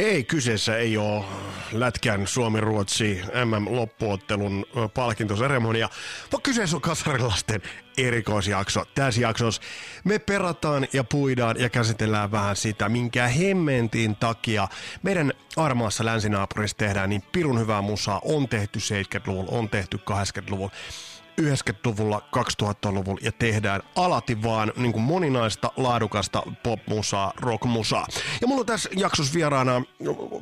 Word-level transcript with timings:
Ei, 0.00 0.24
kyseessä 0.24 0.76
ei 0.76 0.96
ole 0.96 1.24
Lätkän 1.72 2.26
Suomi-Ruotsi 2.26 3.20
MM-loppuottelun 3.44 4.66
palkintoseremonia, 4.94 5.88
vaan 6.32 6.42
kyseessä 6.42 6.76
on 6.76 6.80
kasarilasten 6.80 7.62
erikoisjakso. 7.98 8.84
Tässä 8.94 9.20
jaksossa 9.20 9.62
me 10.04 10.18
perataan 10.18 10.88
ja 10.92 11.04
puidaan 11.04 11.60
ja 11.60 11.68
käsitellään 11.68 12.30
vähän 12.30 12.56
sitä, 12.56 12.88
minkä 12.88 13.28
hemmentin 13.28 14.16
takia 14.16 14.68
meidän 15.02 15.32
armaassa 15.56 16.04
länsinaapurissa 16.04 16.76
tehdään 16.76 17.10
niin 17.10 17.22
pirun 17.32 17.60
hyvää 17.60 17.82
musaa. 17.82 18.20
On 18.24 18.48
tehty 18.48 18.78
70-luvulla, 18.78 19.58
on 19.58 19.68
tehty 19.68 19.98
80-luvulla 20.10 20.72
90-luvulla, 21.40 22.22
2000-luvulla 22.36 23.20
ja 23.22 23.32
tehdään 23.32 23.82
alati 23.96 24.42
vaan 24.42 24.72
niin 24.76 24.92
kuin 24.92 25.02
moninaista, 25.02 25.72
laadukasta 25.76 26.42
popmusaa, 26.62 27.32
rockmusaa. 27.36 28.06
Ja 28.40 28.46
mulla 28.46 28.60
on 28.60 28.66
tässä 28.66 28.90
jaksossa 28.96 29.34
vieraana, 29.34 29.82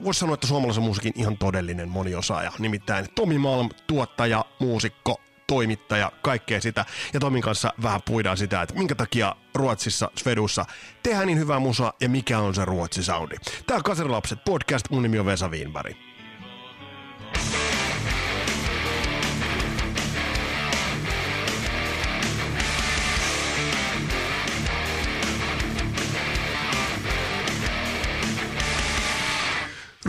voisi 0.05 0.21
sanoa, 0.21 0.35
että 0.35 0.47
suomalaisen 0.47 0.83
musiikin 0.83 1.13
ihan 1.17 1.39
todellinen 1.39 1.89
moniosaaja, 1.89 2.53
nimittäin 2.59 3.07
Tomi 3.15 3.39
Malm, 3.39 3.69
tuottaja, 3.87 4.45
muusikko, 4.59 5.21
toimittaja, 5.47 6.13
kaikkea 6.23 6.61
sitä. 6.61 6.85
Ja 7.13 7.21
Tomin 7.21 7.43
kanssa 7.43 7.73
vähän 7.83 8.01
puidaan 8.03 8.37
sitä, 8.37 8.63
että 8.63 8.75
minkä 8.75 8.95
takia 8.95 9.37
Ruotsissa, 9.55 10.11
Svedussa 10.17 10.65
tehdään 11.03 11.27
niin 11.27 11.39
hyvää 11.39 11.59
musaa 11.59 11.93
ja 12.01 12.09
mikä 12.09 12.39
on 12.39 12.55
se 12.55 12.65
Ruotsi-soundi. 12.65 13.37
Tää 13.67 13.77
on 13.77 13.83
Kaserilapset 13.83 14.45
podcast, 14.45 14.91
mun 14.91 15.03
nimi 15.03 15.19
on 15.19 15.27
Vesa 15.27 15.49
Wienberg. 15.49 16.08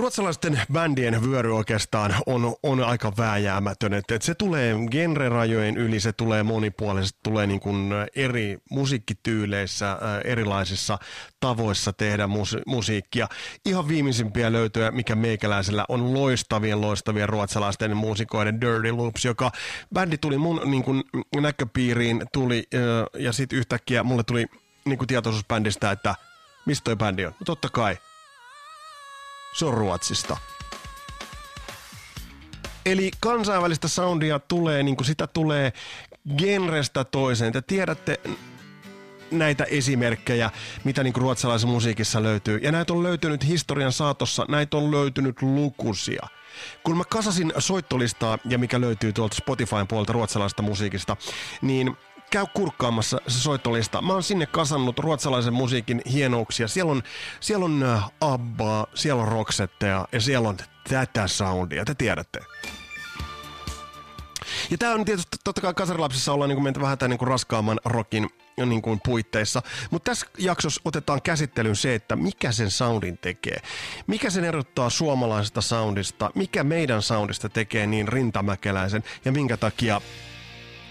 Ruotsalaisten 0.09 0.61
bändien 0.73 1.21
vyöry 1.23 1.55
oikeastaan 1.55 2.15
on, 2.25 2.55
on 2.63 2.83
aika 2.83 3.13
vääjäämätön. 3.17 3.93
että 3.93 4.15
et 4.15 4.21
se 4.21 4.35
tulee 4.35 4.75
genrerajojen 4.91 5.77
yli, 5.77 5.99
se 5.99 6.13
tulee 6.13 6.43
monipuolisesti, 6.43 7.19
tulee 7.23 7.47
niin 7.47 7.59
kuin 7.59 7.91
eri 8.15 8.57
musiikkityyleissä, 8.71 9.97
erilaisissa 10.23 10.97
tavoissa 11.39 11.93
tehdä 11.93 12.27
musi- 12.27 12.61
musiikkia. 12.65 13.27
Ihan 13.65 13.87
viimeisimpiä 13.87 14.52
löytöjä, 14.52 14.91
mikä 14.91 15.15
meikäläisellä 15.15 15.85
on 15.89 16.13
loistavien, 16.13 16.81
loistavien 16.81 17.30
ruotsalaisten 17.30 17.97
muusikoiden 17.97 18.61
Dirty 18.61 18.91
Loops, 18.91 19.25
joka 19.25 19.52
bändi 19.93 20.17
tuli 20.17 20.37
mun 20.37 20.61
niin 20.65 20.83
kuin, 20.83 21.03
näköpiiriin, 21.35 22.23
tuli 22.33 22.67
ja 23.19 23.33
sitten 23.33 23.59
yhtäkkiä 23.59 24.03
mulle 24.03 24.23
tuli 24.23 24.45
niin 24.85 24.97
kuin 24.97 25.07
tietoisuus 25.07 25.47
bändistä, 25.47 25.91
että 25.91 26.15
mistä 26.65 26.83
toi 26.83 26.95
bändi 26.95 27.25
on? 27.25 27.31
No 27.39 27.45
totta 27.45 27.69
kai, 27.69 27.97
se 29.53 29.66
on 29.66 29.73
Ruotsista. 29.73 30.38
Eli 32.86 33.11
kansainvälistä 33.19 33.88
soundia 33.88 34.39
tulee, 34.39 34.83
niin 34.83 34.95
kuin 34.95 35.05
sitä 35.05 35.28
tulee 35.28 35.73
genrestä 36.38 37.03
toiseen. 37.03 37.53
Te 37.53 37.61
tiedätte 37.61 38.20
näitä 39.31 39.64
esimerkkejä, 39.64 40.52
mitä 40.83 41.03
niin 41.03 41.16
ruotsalaisen 41.16 41.70
musiikissa 41.70 42.23
löytyy. 42.23 42.59
Ja 42.64 42.72
näitä 42.72 42.94
on 42.94 43.03
löytynyt 43.03 43.47
historian 43.47 43.92
saatossa, 43.92 44.45
näitä 44.47 44.77
on 44.77 44.92
löytynyt 44.92 45.42
lukuisia. 45.42 46.27
Kun 46.83 46.97
mä 46.97 47.03
kasasin 47.03 47.53
soittolistaa, 47.58 48.38
ja 48.45 48.58
mikä 48.58 48.81
löytyy 48.81 49.14
tuolta 49.14 49.36
Spotifyn 49.36 49.88
puolelta 49.88 50.14
ruotsalaisesta 50.14 50.61
musiikista, 50.61 51.17
niin 51.61 51.97
käy 52.30 52.45
kurkkaamassa 52.53 53.22
se 53.27 53.39
soittolista. 53.39 54.02
Mä 54.02 54.13
oon 54.13 54.23
sinne 54.23 54.45
kasannut 54.45 54.99
ruotsalaisen 54.99 55.53
musiikin 55.53 56.02
hienouksia. 56.11 56.67
Siellä 56.67 56.91
on, 56.91 57.03
siellä 57.39 57.66
on 57.66 57.83
äh, 57.83 58.11
Abba, 58.21 58.87
siellä 58.93 59.21
on 59.21 59.27
Roxettea 59.27 60.05
ja 60.11 60.21
siellä 60.21 60.49
on 60.49 60.58
tätä 60.89 61.27
soundia, 61.27 61.86
te 61.86 61.95
tiedätte. 61.95 62.39
Ja 64.70 64.77
tää 64.77 64.93
on 64.93 65.05
tietysti, 65.05 65.37
totta 65.43 65.61
kai 65.61 65.73
kasarilapsissa 65.73 66.33
ollaan 66.33 66.49
niin 66.49 66.64
menty 66.64 66.81
vähän 66.81 66.98
tämän 66.98 67.09
niin 67.09 67.27
raskaamman 67.27 67.80
rockin 67.86 68.30
niin 68.65 68.81
kuin 68.81 68.99
puitteissa. 69.05 69.61
Mutta 69.92 70.11
tässä 70.11 70.27
jaksossa 70.37 70.81
otetaan 70.86 71.21
käsittelyyn 71.21 71.75
se, 71.75 71.95
että 71.95 72.15
mikä 72.15 72.52
sen 72.52 72.71
soundin 72.71 73.17
tekee. 73.17 73.61
Mikä 74.08 74.30
sen 74.30 74.43
erottaa 74.43 74.89
suomalaisesta 74.89 75.61
soundista, 75.61 76.31
mikä 76.36 76.64
meidän 76.64 77.02
soundista 77.02 77.49
tekee 77.49 77.87
niin 77.87 78.08
rintamäkeläisen 78.08 79.04
ja 79.25 79.31
minkä 79.31 79.58
takia 79.58 80.02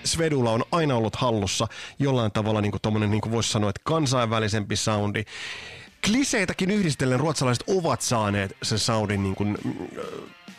Svedulla 0.04 0.50
on 0.50 0.64
aina 0.72 0.94
ollut 0.94 1.16
hallussa 1.16 1.66
jollain 1.98 2.32
tavalla 2.32 2.60
niin 2.60 2.72
kuin 2.72 3.10
niin 3.10 3.30
voisi 3.30 3.52
sanoa, 3.52 3.70
että 3.70 3.80
kansainvälisempi 3.84 4.76
soundi. 4.76 5.24
Kliseitäkin 6.04 6.70
yhdistellen 6.70 7.20
ruotsalaiset 7.20 7.64
ovat 7.66 8.00
saaneet 8.00 8.56
sen 8.62 8.78
soundin 8.78 9.22
niin 9.22 9.34
kuin, 9.34 9.58
äh, 9.98 10.04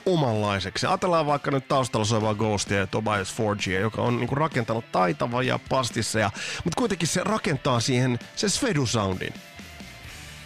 omanlaiseksi. 0.06 0.88
Ajatellaan 0.88 1.26
vaikka 1.26 1.52
nyt 1.52 1.68
taustalla 1.68 2.06
soivaa 2.06 2.36
Ghostia 2.36 2.78
ja 2.78 2.88
Tobias 2.88 3.34
Forgia, 3.34 3.80
joka 3.80 4.02
on 4.02 4.18
niin 4.18 4.28
kuin, 4.28 4.38
rakentanut 4.38 4.92
taitava 4.92 5.44
ja 5.44 5.60
pastissa, 5.70 6.20
ja, 6.20 6.32
mutta 6.64 6.78
kuitenkin 6.78 7.08
se 7.08 7.22
rakentaa 7.24 7.80
siihen 7.80 8.20
se 8.36 8.48
Svedu-soundin. 8.50 9.34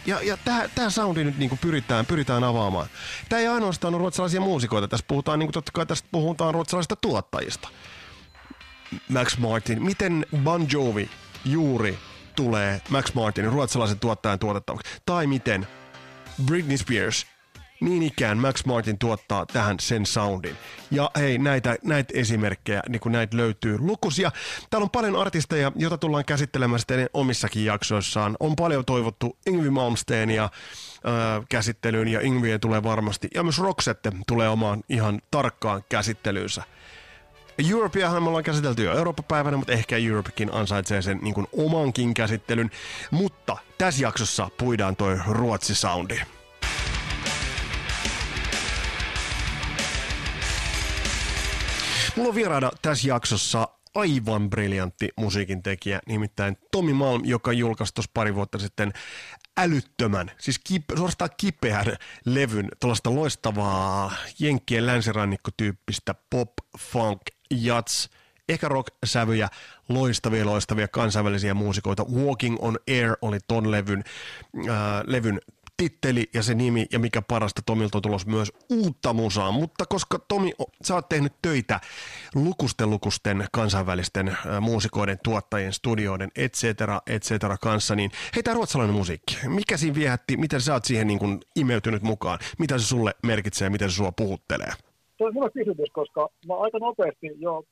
Ja, 0.05 0.21
ja 0.21 0.37
tämä 0.75 0.89
soundi 0.89 1.23
nyt 1.23 1.37
niinku 1.37 1.57
pyritään, 1.61 2.05
pyritään 2.05 2.43
avaamaan. 2.43 2.87
Tämä 3.29 3.39
ei 3.39 3.47
ainoastaan 3.47 3.93
ole 3.93 3.99
ruotsalaisia 3.99 4.41
muusikoita, 4.41 4.87
tässä 4.87 5.05
puhutaan, 5.07 5.39
niinku 5.39 5.51
totta 5.51 5.71
kai 5.71 5.85
tästä 5.85 6.07
puhutaan 6.11 6.53
ruotsalaisista 6.53 6.95
tuottajista. 6.95 7.69
Max 9.09 9.37
Martin. 9.37 9.83
Miten 9.83 10.25
Bon 10.37 10.67
Jovi 10.71 11.09
juuri 11.45 11.97
tulee 12.35 12.81
Max 12.89 13.13
Martinin 13.13 13.51
ruotsalaisen 13.51 13.99
tuottajan 13.99 14.39
tuotettavaksi? 14.39 14.93
Tai 15.05 15.27
miten 15.27 15.67
Britney 16.45 16.77
Spears 16.77 17.27
niin 17.83 18.03
ikään 18.03 18.37
Max 18.37 18.65
Martin 18.65 18.97
tuottaa 18.97 19.45
tähän 19.45 19.79
sen 19.79 20.05
soundin. 20.05 20.57
Ja 20.91 21.11
hei, 21.15 21.37
näitä, 21.37 21.75
näitä 21.83 22.13
esimerkkejä, 22.17 22.81
niin 22.89 22.99
kuin 22.99 23.13
näitä 23.13 23.37
löytyy 23.37 23.77
lukuisia. 23.79 24.31
Täällä 24.69 24.83
on 24.83 24.89
paljon 24.89 25.15
artisteja, 25.15 25.71
joita 25.75 25.97
tullaan 25.97 26.25
käsittelemään 26.25 26.79
sitten 26.79 27.09
omissakin 27.13 27.65
jaksoissaan. 27.65 28.37
On 28.39 28.55
paljon 28.55 28.85
toivottu 28.85 29.37
Ingvi 29.47 29.69
Malmsteenia 29.69 30.43
äh, 30.43 30.51
käsittelyyn 31.49 32.07
ja 32.07 32.21
Ingviä 32.21 32.59
tulee 32.59 32.83
varmasti. 32.83 33.27
Ja 33.35 33.43
myös 33.43 33.59
Roxette 33.59 34.11
tulee 34.27 34.49
omaan 34.49 34.83
ihan 34.89 35.21
tarkkaan 35.31 35.83
käsittelyynsä. 35.89 36.63
Europeahan 37.57 38.23
me 38.23 38.29
ollaan 38.29 38.43
käsitelty 38.43 38.83
jo 38.83 38.97
Eurooppa-päivänä, 38.97 39.57
mutta 39.57 39.73
ehkä 39.73 39.97
Europekin 39.97 40.53
ansaitsee 40.53 41.01
sen 41.01 41.19
niin 41.21 41.33
kuin 41.33 41.47
omankin 41.57 42.13
käsittelyn. 42.13 42.71
Mutta 43.11 43.57
tässä 43.77 44.03
jaksossa 44.03 44.49
puidaan 44.57 44.95
toi 44.95 45.17
Ruotsi-soundi. 45.27 46.21
Mulla 52.15 52.29
on 52.29 52.35
vieraana 52.35 52.71
tässä 52.81 53.07
jaksossa 53.07 53.67
aivan 53.95 54.49
briljantti 54.49 55.09
musiikin 55.17 55.63
tekijä, 55.63 55.99
nimittäin 56.07 56.57
Tomi 56.71 56.93
Malm, 56.93 57.21
joka 57.25 57.51
julkaisi 57.53 57.93
tuossa 57.93 58.11
pari 58.13 58.35
vuotta 58.35 58.59
sitten 58.59 58.93
älyttömän, 59.57 60.31
siis 60.37 60.59
kipe, 60.59 60.95
suorastaan 60.95 61.29
kipeän 61.37 61.85
levyn, 62.25 62.69
tuollaista 62.79 63.15
loistavaa 63.15 64.13
Jenkkien 64.39 64.85
länsirannikkotyyppistä 64.85 66.15
pop, 66.29 66.49
funk, 66.79 67.21
jats, 67.51 68.09
ehkä 68.49 68.67
rock-sävyjä, 68.67 69.49
loistavia, 69.89 70.45
loistavia 70.45 70.87
kansainvälisiä 70.87 71.53
muusikoita. 71.53 72.05
Walking 72.15 72.57
on 72.59 72.77
Air 72.87 73.17
oli 73.21 73.37
ton 73.47 73.71
levyn, 73.71 74.03
äh, 74.69 74.75
levyn 75.05 75.39
titteli 75.77 76.29
ja 76.33 76.43
se 76.43 76.53
nimi 76.53 76.85
ja 76.91 76.99
mikä 76.99 77.21
parasta 77.21 77.61
Tomilta 77.65 77.97
on 77.97 78.01
tulos 78.01 78.25
myös 78.25 78.51
uutta 78.69 79.13
musaa, 79.13 79.51
mutta 79.51 79.85
koska 79.85 80.19
Tomi, 80.19 80.51
sä 80.83 80.95
oot 80.95 81.09
tehnyt 81.09 81.33
töitä 81.41 81.79
lukusten 82.35 82.89
lukusten 82.89 83.47
kansainvälisten 83.51 84.27
äh, 84.27 84.61
muusikoiden, 84.61 85.19
tuottajien, 85.23 85.73
studioiden, 85.73 86.31
et 86.35 86.53
cetera, 86.53 87.01
et 87.07 87.23
cetera 87.23 87.57
kanssa, 87.57 87.95
niin 87.95 88.11
hei 88.35 88.43
tää 88.43 88.53
ruotsalainen 88.53 88.95
musiikki, 88.95 89.37
mikä 89.47 89.77
siinä 89.77 89.95
viehätti, 89.95 90.37
miten 90.37 90.61
sä 90.61 90.73
oot 90.73 90.85
siihen 90.85 91.07
niin 91.07 91.19
kuin 91.19 91.39
imeytynyt 91.55 92.03
mukaan, 92.03 92.39
mitä 92.59 92.77
se 92.77 92.85
sulle 92.85 93.15
merkitsee, 93.23 93.69
miten 93.69 93.89
se 93.89 93.95
sua 93.95 94.11
puhuttelee? 94.11 94.73
Se 95.23 95.27
on 95.27 95.35
hyvä 95.35 95.49
kysymys, 95.49 95.89
koska 95.93 96.29
mä 96.47 96.55
aika 96.57 96.79
nopeasti 96.79 97.27
jo 97.37 97.63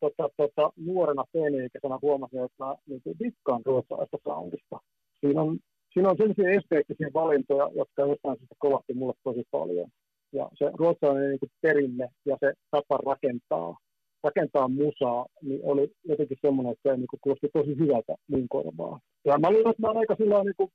tota, 0.00 0.28
tota, 0.36 0.72
nuorena 0.76 1.24
teini-ikäisenä 1.32 1.98
huomasin, 2.02 2.44
että 2.44 2.64
mä 2.64 2.74
niin 2.86 3.18
dikkaan 3.24 3.62
ruotsalaista 3.64 4.18
soundista. 4.24 4.76
Siinä 5.20 5.42
on 5.42 5.58
siinä 5.92 6.08
on 6.10 6.16
sellaisia 6.16 6.50
esteettisiä 6.50 7.10
valintoja, 7.14 7.70
jotka 7.74 8.02
jostain 8.02 8.38
syystä 8.38 8.54
kovasti 8.58 8.94
mulle 8.94 9.14
tosi 9.24 9.42
paljon. 9.50 9.88
Ja 10.32 10.50
se 10.54 10.70
ruotsalainen 10.74 11.30
niin 11.30 11.52
perinne 11.60 12.08
ja 12.24 12.36
se 12.40 12.52
tapa 12.70 12.96
rakentaa, 12.96 13.76
rakentaa 14.22 14.68
musaa, 14.68 15.26
niin 15.42 15.60
oli 15.62 15.92
jotenkin 16.04 16.38
semmoinen, 16.40 16.72
että 16.72 16.90
se 16.90 16.96
niin 16.96 17.20
kuulosti 17.20 17.48
tosi 17.52 17.78
hyvältä 17.78 18.14
mun 18.30 18.48
korvaa. 18.48 19.00
Ja 19.24 19.38
mä 19.38 19.50
luulen, 19.50 19.70
että 19.70 19.82
mä 19.82 19.88
olen 19.88 19.98
aika, 19.98 20.16
sillä 20.16 20.44
niin 20.44 20.54
kuin, 20.56 20.70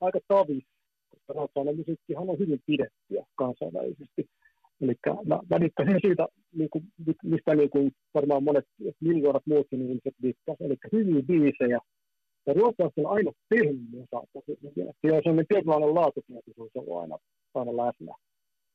aika 0.00 0.20
tavis, 0.28 0.64
koska 1.10 1.32
ruotsalainen 1.32 1.76
musiikkihan 1.76 2.30
on 2.30 2.38
hyvin 2.38 2.60
pidettyä 2.66 3.24
kansainvälisesti. 3.36 4.22
Eli 4.80 4.94
mä 5.26 5.40
välittäisin 5.50 6.00
siitä, 6.06 6.28
niin 6.54 6.70
kuin, 6.70 6.84
mistä 7.22 7.54
niin 7.54 7.70
kuin 7.70 7.92
varmaan 8.14 8.44
monet 8.44 8.64
miljoonat 9.00 9.46
muutkin 9.46 9.82
ihmiset 9.82 10.14
dikkaisivat. 10.22 10.70
Eli 10.70 10.76
hyviä 10.92 11.22
biisejä, 11.22 11.78
ja 12.46 12.52
ruotsalaiset 12.54 12.98
on 12.98 13.12
aina 13.16 13.30
tehnyt 13.48 13.76
hyvin. 14.76 14.92
Siellä 15.00 15.16
on 15.16 15.22
sellainen 15.22 15.46
tietynlainen 15.48 15.94
laatutietoisuus 15.94 16.76
ollut 16.76 17.00
aina, 17.00 17.16
aina 17.54 17.76
läsnä. 17.76 18.14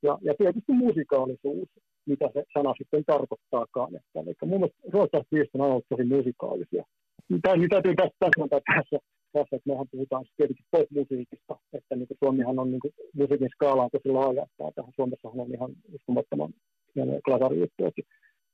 Ja, 0.03 0.17
ja 0.21 0.33
tietysti 0.37 0.73
musikaalisuus, 0.73 1.69
mitä 2.05 2.29
se 2.33 2.43
sana 2.53 2.73
sitten 2.77 3.03
tarkoittaakaan. 3.05 3.95
Että, 3.95 4.19
eli 4.19 4.33
mun 4.45 4.59
mielestä 4.59 4.81
ruotsalaiset 4.93 5.53
on 5.53 5.61
ollut 5.61 5.85
tosi 5.89 6.03
musikaalisia. 6.03 6.83
Mitä 7.29 7.49
täytyy 7.69 7.95
tässä 7.95 8.17
täsmäntää 8.19 8.59
tässä, 8.73 8.97
tässä, 9.33 9.55
että 9.55 9.69
mehän 9.69 9.87
puhutaan 9.91 10.25
tietenkin 10.37 10.65
pop-musiikista, 10.71 11.55
että 11.73 11.95
niin 11.95 12.07
Suomihan 12.23 12.59
on 12.59 12.71
niin 12.71 12.93
musiikin 13.13 13.49
skaala 13.55 13.83
on 13.83 13.89
tosi 13.91 14.09
laaja, 14.09 14.43
että 14.43 14.71
tähän 14.75 14.93
Suomessahan 14.95 15.39
on 15.39 15.53
ihan 15.53 15.71
uskomattoman 15.93 16.53
klasariyhtiöitä 17.25 18.01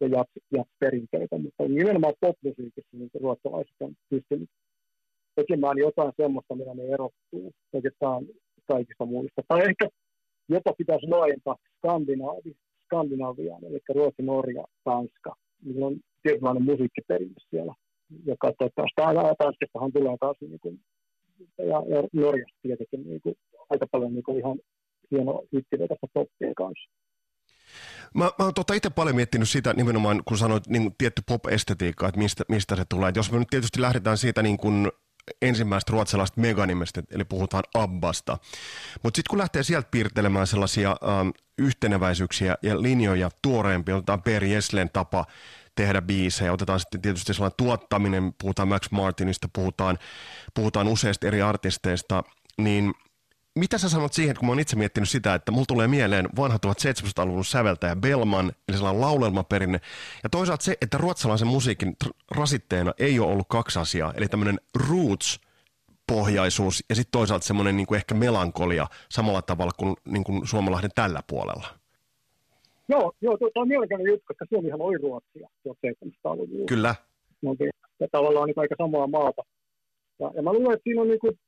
ja 0.01 0.07
jats, 0.07 0.31
jats 0.51 0.71
perinteitä, 0.79 1.37
mutta 1.37 1.63
nimenomaan 1.63 2.13
pop-musiikissa 2.19 2.97
niin 2.97 3.09
ruotsalaiset 3.21 3.75
on 3.79 3.93
pystynyt 4.09 4.49
tekemään 5.35 5.77
jotain 5.77 6.13
semmoista, 6.17 6.55
mitä 6.55 6.73
ne 6.73 6.83
erottuu 6.83 7.51
oikeastaan 7.73 8.25
kaikista 8.67 9.05
muista. 9.05 9.41
Tai 9.47 9.59
ehkä 9.69 9.87
jopa 10.49 10.73
pitäisi 10.77 11.07
laajentaa 11.07 11.55
Skandinaavi, 11.77 12.55
Skandinaviaan, 12.85 13.63
eli 13.65 13.79
Ruotsi, 13.95 14.21
Norja, 14.21 14.63
Tanska. 14.83 15.35
Niillä 15.65 15.85
on 15.85 15.95
tietynlainen 16.23 16.63
musiikkiperinne 16.63 17.35
siellä, 17.49 17.73
joka 18.25 18.53
tota, 18.59 18.83
Tanskastahan 19.37 19.91
tulee 19.93 20.17
taas 20.19 20.37
niin 20.41 20.59
kuin, 20.59 20.79
ja, 21.57 21.65
ja 21.65 22.03
Norjasta 22.13 22.57
tietenkin 22.61 23.03
niin 23.09 23.21
kuin, 23.21 23.35
aika 23.69 23.87
paljon 23.91 24.13
niin 24.13 24.23
kuin 24.23 24.39
ihan 24.39 24.59
hieno 25.11 25.43
hittivetästä 25.53 26.07
poppien 26.13 26.55
kanssa. 26.55 26.89
Mä, 28.13 28.23
mä 28.23 28.45
oon 28.45 28.53
tota 28.53 28.73
itse 28.73 28.89
paljon 28.89 29.15
miettinyt 29.15 29.49
sitä 29.49 29.73
nimenomaan, 29.73 30.21
kun 30.25 30.37
sanoit 30.37 30.67
niin 30.67 30.95
tietty 30.97 31.21
pop-estetiikka, 31.27 32.07
että 32.07 32.19
mistä, 32.19 32.43
mistä 32.49 32.75
se 32.75 32.83
tulee. 32.89 33.09
Et 33.09 33.15
jos 33.15 33.31
me 33.31 33.39
nyt 33.39 33.47
tietysti 33.49 33.81
lähdetään 33.81 34.17
siitä 34.17 34.41
niin 34.41 34.57
kuin 34.57 34.91
ensimmäistä 35.41 35.91
ruotsalaista 35.91 36.41
meganimestä, 36.41 37.03
eli 37.11 37.25
puhutaan 37.25 37.63
Abbasta. 37.73 38.37
Mutta 39.03 39.17
sitten 39.17 39.29
kun 39.29 39.39
lähtee 39.39 39.63
sieltä 39.63 39.87
piirtelemään 39.91 40.47
sellaisia 40.47 40.89
ähm, 40.89 41.29
yhteneväisyyksiä 41.57 42.57
ja 42.61 42.81
linjoja 42.81 43.29
tuoreempia, 43.41 43.95
otetaan 43.95 44.21
Per 44.21 44.43
Jeslen 44.43 44.89
tapa 44.93 45.25
tehdä 45.77 46.01
biisejä, 46.01 46.53
otetaan 46.53 46.79
sitten 46.79 47.01
tietysti 47.01 47.33
sellainen 47.33 47.57
tuottaminen, 47.57 48.33
puhutaan 48.41 48.67
Max 48.67 48.91
Martinista, 48.91 49.47
puhutaan, 49.53 49.97
puhutaan 50.53 50.87
useista 50.87 51.27
eri 51.27 51.41
artisteista, 51.41 52.23
niin– 52.57 52.93
mitä 53.57 53.77
sä 53.77 53.89
sanot 53.89 54.13
siihen, 54.13 54.35
kun 54.35 54.45
mä 54.45 54.51
oon 54.51 54.59
itse 54.59 54.75
miettinyt 54.75 55.09
sitä, 55.09 55.33
että 55.33 55.51
mulla 55.51 55.65
tulee 55.65 55.87
mieleen 55.87 56.29
vanha 56.35 56.57
1700-luvun 56.57 57.45
säveltäjä 57.45 57.95
Bellman, 57.95 58.51
eli 58.67 58.77
sellainen 58.77 59.01
laulelmaperinne, 59.01 59.81
ja 60.23 60.29
toisaalta 60.29 60.63
se, 60.63 60.77
että 60.81 60.97
ruotsalaisen 60.97 61.47
musiikin 61.47 61.95
rasitteena 62.31 62.93
ei 62.97 63.19
ole 63.19 63.31
ollut 63.31 63.47
kaksi 63.49 63.79
asiaa, 63.79 64.13
eli 64.17 64.27
tämmöinen 64.27 64.59
roots, 64.75 65.39
pohjaisuus 66.07 66.83
ja 66.89 66.95
sitten 66.95 67.11
toisaalta 67.11 67.45
semmoinen 67.45 67.77
niin 67.77 67.95
ehkä 67.95 68.15
melankolia 68.15 68.87
samalla 69.09 69.41
tavalla 69.41 69.71
kuin, 69.77 69.95
niin 70.05 70.23
kuin 70.23 70.47
Suomalahden 70.47 70.91
tällä 70.95 71.23
puolella. 71.27 71.67
Joo, 72.89 73.11
joo 73.21 73.37
tuo 73.37 73.49
on 73.55 73.67
mielenkiintoinen 73.67 74.13
juttu, 74.13 74.25
koska 74.27 74.45
Suomihan 74.49 74.81
oli 74.81 74.97
Ruotsia 74.97 75.49
1700-luvulla. 75.67 76.65
Kyllä. 76.65 76.95
No, 77.41 77.55
ja 77.99 78.07
tavallaan 78.11 78.47
niin 78.47 78.59
aika 78.59 78.75
samaa 78.77 79.07
maata. 79.07 79.41
Ja, 80.19 80.31
ja 80.35 80.41
mä 80.41 80.53
luulen, 80.53 80.73
että 80.73 80.83
siinä 80.83 81.01
on 81.01 81.07
niin 81.07 81.19
kuin, 81.19 81.39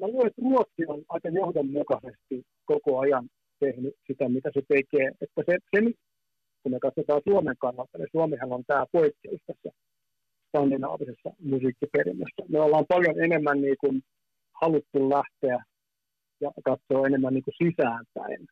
mä 0.00 0.06
luulen, 0.06 0.26
että 0.26 0.42
Ruotsi 0.42 0.82
on 0.86 1.02
aika 1.08 1.28
johdonmukaisesti 1.28 2.42
koko 2.64 2.98
ajan 2.98 3.28
tehnyt 3.60 3.94
sitä, 4.06 4.28
mitä 4.28 4.50
se 4.54 4.62
tekee. 4.68 5.08
Että 5.20 5.42
se, 5.46 5.58
se 5.70 5.80
kun 6.62 6.72
me 6.72 6.78
katsotaan 6.80 7.22
Suomen 7.28 7.56
kannalta, 7.58 7.98
niin 7.98 8.08
Suomihan 8.12 8.52
on 8.52 8.64
tämä 8.66 8.84
poikkeus 8.92 9.40
tässä 9.46 9.70
skandinaavisessa 10.48 11.30
musiikkiperinnössä. 11.38 12.42
Me 12.48 12.60
ollaan 12.60 12.84
paljon 12.88 13.24
enemmän 13.24 13.60
niin 13.60 13.76
kuin 13.80 14.02
haluttu 14.60 15.10
lähteä 15.10 15.64
ja 16.40 16.50
katsoa 16.64 17.06
enemmän 17.06 17.34
niin 17.34 17.44
kuin 17.44 17.54
sisäänpäin. 17.64 18.46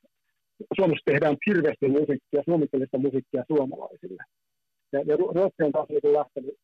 Suomessa 0.76 1.04
tehdään 1.04 1.36
hirveästi 1.46 1.88
musiikkia, 1.88 2.42
suomikielistä 2.44 2.98
musiikkia 2.98 3.44
suomalaisille. 3.46 4.22
Ja, 4.92 5.00
ja 5.06 5.16
Ruotsi 5.16 5.62
on 5.62 5.72
taas 5.72 5.88
niin 5.88 6.12
lähtenyt 6.12 6.54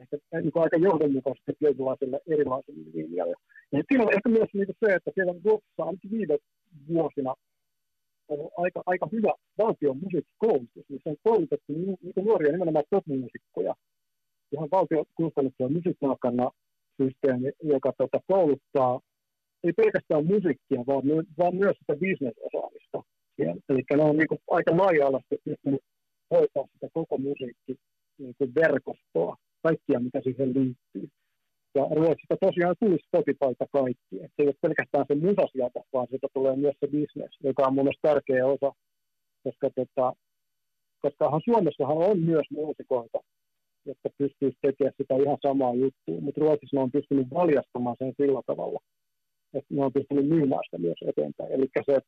ehkä 0.00 0.16
niin 0.32 0.52
kuin 0.52 0.62
aika 0.62 0.76
johdonmukaisesti 0.76 1.52
tietynlaiselle 1.58 2.20
erilaiselle 2.26 2.90
linjalle. 2.94 3.34
Ja 3.72 3.82
siinä 3.88 4.04
on 4.04 4.14
ehkä 4.14 4.28
myös 4.28 4.48
niin 4.52 4.66
se, 4.80 4.94
että 4.94 5.10
siellä 5.14 5.34
Ruotsissa 5.44 5.82
ainakin 5.84 6.10
viime 6.10 6.36
vuosina 6.88 7.34
on 8.28 8.50
aika, 8.56 8.82
aika 8.86 9.08
hyvä 9.12 9.32
valtion 9.58 9.96
musiikkikoulutus, 10.02 10.84
missä 10.88 11.10
on 11.10 11.16
koulutettu 11.22 11.72
niin 11.72 11.96
nuoria 12.24 12.52
nimenomaan 12.52 12.84
popmuusikkoja. 12.90 13.74
Ihan 14.52 14.68
valtion 14.70 15.04
kustannettua 15.14 15.68
musiikkiakana 15.68 16.50
systeemi, 17.02 17.52
joka 17.62 17.92
tota, 17.98 18.18
kouluttaa 18.26 19.00
ei 19.64 19.72
pelkästään 19.72 20.26
musiikkia, 20.26 20.86
vaan, 20.86 21.06
my, 21.06 21.14
vaan 21.38 21.56
myös 21.56 21.76
sitä 21.78 21.96
bisnesosaamista. 21.96 23.02
Eli 23.38 23.82
ne 23.96 24.02
on 24.02 24.16
niin 24.16 24.28
kuin, 24.28 24.40
aika 24.50 24.76
laaja-alaisesti 24.76 25.36
pystynyt 25.44 25.80
hoitaa 26.30 26.64
sitä 26.72 26.88
koko 26.92 27.18
musiikki 27.18 27.76
niin 28.18 28.34
kuin 28.38 28.54
verkostoa 28.54 29.36
kaikkia, 29.62 30.00
mitä 30.00 30.20
siihen 30.24 30.54
liittyy. 30.54 31.08
Ja 31.74 31.82
Ruotsista 31.90 32.36
tosiaan 32.40 32.76
tuli 32.80 32.98
Spotifyta 33.06 33.66
kaikki. 33.72 34.16
että 34.22 34.36
se 34.36 34.42
ei 34.42 34.46
ole 34.46 34.54
pelkästään 34.60 35.04
se 35.08 35.14
musasiata, 35.14 35.80
vaan 35.92 36.06
siitä 36.10 36.26
tulee 36.34 36.56
myös 36.56 36.76
se 36.80 36.86
business, 36.86 37.38
joka 37.44 37.62
on 37.66 37.74
mun 37.74 37.92
tärkeä 38.02 38.46
osa, 38.46 38.72
koska, 39.44 39.70
tota, 39.74 40.12
koska 41.00 41.40
Suomessahan 41.44 41.96
on 41.96 42.20
myös 42.20 42.46
muusikoita, 42.50 43.18
jotka 43.84 44.08
pystyisi 44.18 44.58
tekemään 44.62 44.94
sitä 44.96 45.14
ihan 45.16 45.38
samaa 45.46 45.74
juttua, 45.74 46.20
mutta 46.20 46.40
Ruotsissa 46.40 46.76
ne 46.76 46.82
on 46.82 46.92
pystynyt 46.92 47.26
valjastamaan 47.34 47.96
sen 47.98 48.12
sillä 48.16 48.42
tavalla, 48.46 48.80
että 49.54 49.74
ne 49.74 49.84
on 49.84 49.92
pystynyt 49.92 50.28
myymään 50.28 50.64
sitä 50.64 50.78
myös 50.78 50.98
eteenpäin. 51.10 51.52
Eli 51.52 51.66
se, 51.86 51.98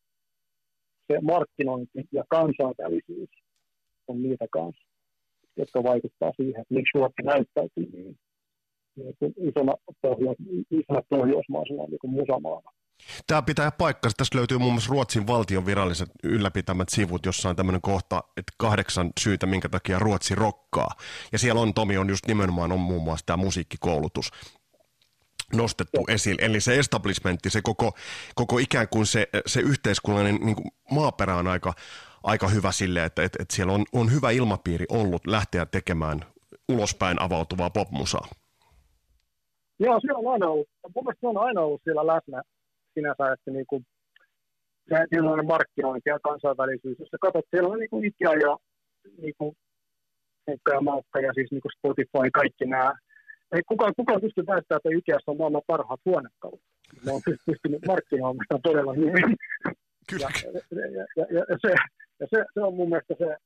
se 1.12 1.20
markkinointi 1.20 2.04
ja 2.12 2.24
kansainvälisyys 2.28 3.30
on 4.08 4.22
niitä 4.22 4.46
kanssa 4.50 4.90
jotka 5.56 5.82
vaikuttaa 5.82 6.32
siihen, 6.36 6.60
että 6.60 6.74
miksi 6.74 6.90
Ruotsi 6.94 7.22
näyttäytyy 7.22 7.86
niin, 7.92 8.18
niin 8.96 9.34
isona, 9.48 9.74
pohjois, 10.02 10.38
isona 10.70 11.02
pohjoismaisena 11.08 11.84
niin 11.84 12.14
musamaana. 12.18 12.70
Tämä 13.26 13.42
pitää 13.42 13.70
paikkansa. 13.70 14.16
Tässä 14.16 14.38
löytyy 14.38 14.58
muun 14.58 14.72
muassa 14.72 14.90
Ruotsin 14.90 15.26
valtion 15.26 15.66
viralliset 15.66 16.08
ylläpitämät 16.24 16.88
sivut, 16.88 17.26
jossa 17.26 17.48
on 17.48 17.56
tämmöinen 17.56 17.80
kohta, 17.80 18.22
että 18.36 18.52
kahdeksan 18.58 19.10
syytä, 19.20 19.46
minkä 19.46 19.68
takia 19.68 19.98
Ruotsi 19.98 20.34
rokkaa. 20.34 20.88
Ja 21.32 21.38
siellä 21.38 21.60
on, 21.60 21.74
Tomi, 21.74 21.98
on 21.98 22.08
just 22.08 22.26
nimenomaan 22.26 22.72
on 22.72 22.80
muun 22.80 23.02
muassa 23.02 23.26
tämä 23.26 23.36
musiikkikoulutus 23.36 24.30
nostettu 25.56 26.04
esille. 26.08 26.42
Eli 26.42 26.60
se 26.60 26.78
establishmentti, 26.78 27.50
se 27.50 27.60
koko, 27.62 27.92
koko 28.34 28.58
ikään 28.58 28.88
kuin 28.88 29.06
se, 29.06 29.28
se 29.46 29.60
yhteiskunnallinen 29.60 30.40
niin 30.46 30.56
kuin 30.56 30.70
maaperä 30.90 31.36
on 31.36 31.48
aika, 31.48 31.72
aika 32.22 32.48
hyvä 32.48 32.72
sille, 32.72 33.04
että, 33.04 33.22
että, 33.22 33.42
että 33.42 33.56
siellä 33.56 33.72
on, 33.72 33.84
on 33.92 34.12
hyvä 34.12 34.30
ilmapiiri 34.30 34.86
ollut 34.88 35.26
lähteä 35.26 35.66
tekemään 35.66 36.20
ulospäin 36.68 37.22
avautuvaa 37.22 37.70
popmusaa. 37.70 38.28
Joo, 39.78 40.00
siellä 40.00 40.18
on 40.18 40.32
aina 40.32 40.48
ollut. 40.48 40.68
Mun 40.94 41.04
mielestä 41.04 41.20
se 41.20 41.26
on 41.26 41.38
aina 41.38 41.60
ollut 41.60 41.80
siellä 41.84 42.06
läsnä 42.06 42.42
sinänsä, 42.94 43.32
että 43.32 43.50
niin 43.50 43.66
kuin, 43.66 43.86
se 44.88 45.20
on 45.22 45.46
markkinointi 45.46 46.10
ja 46.10 46.18
kansainvälisyys. 46.22 46.98
Jos 46.98 47.08
sä 47.08 47.16
katsot, 47.20 47.44
siellä 47.50 47.68
on 47.68 47.78
niin 47.78 47.90
kuin 47.90 48.04
Ikea 48.04 48.34
ja 48.34 48.56
niin 49.22 49.34
kuin, 49.38 49.56
ja 50.72 50.80
Maukka 50.80 51.20
ja 51.20 51.32
siis 51.34 51.50
niin 51.50 51.60
kuin 51.60 51.72
Spotify, 51.78 52.30
kaikki 52.34 52.64
nämä. 52.64 52.92
Ei 53.52 53.62
kukaan, 53.68 53.92
kukaan 53.96 54.20
pysty 54.20 54.46
väittämään, 54.46 54.80
että 54.84 54.98
Ikeassa 54.98 55.30
on 55.30 55.36
maailman 55.36 55.62
parhaat 55.66 56.00
huonekalut. 56.04 56.60
Ne 57.04 57.12
on 57.12 57.20
pystynyt 57.46 57.86
markkinoimaan 57.86 58.46
sitä 58.46 58.60
todella 58.62 58.92
hyvin. 58.92 59.36
Kyllä. 60.10 60.28
Ja, 60.44 60.86
ja, 61.16 61.26
ja, 61.36 61.44
ja, 61.50 61.56
se, 61.64 61.74
ja 62.20 62.26
se, 62.32 62.44
se 62.54 62.60
on 62.60 62.74
mun 62.74 62.88
mielestä 62.88 63.14
se, 63.18 63.36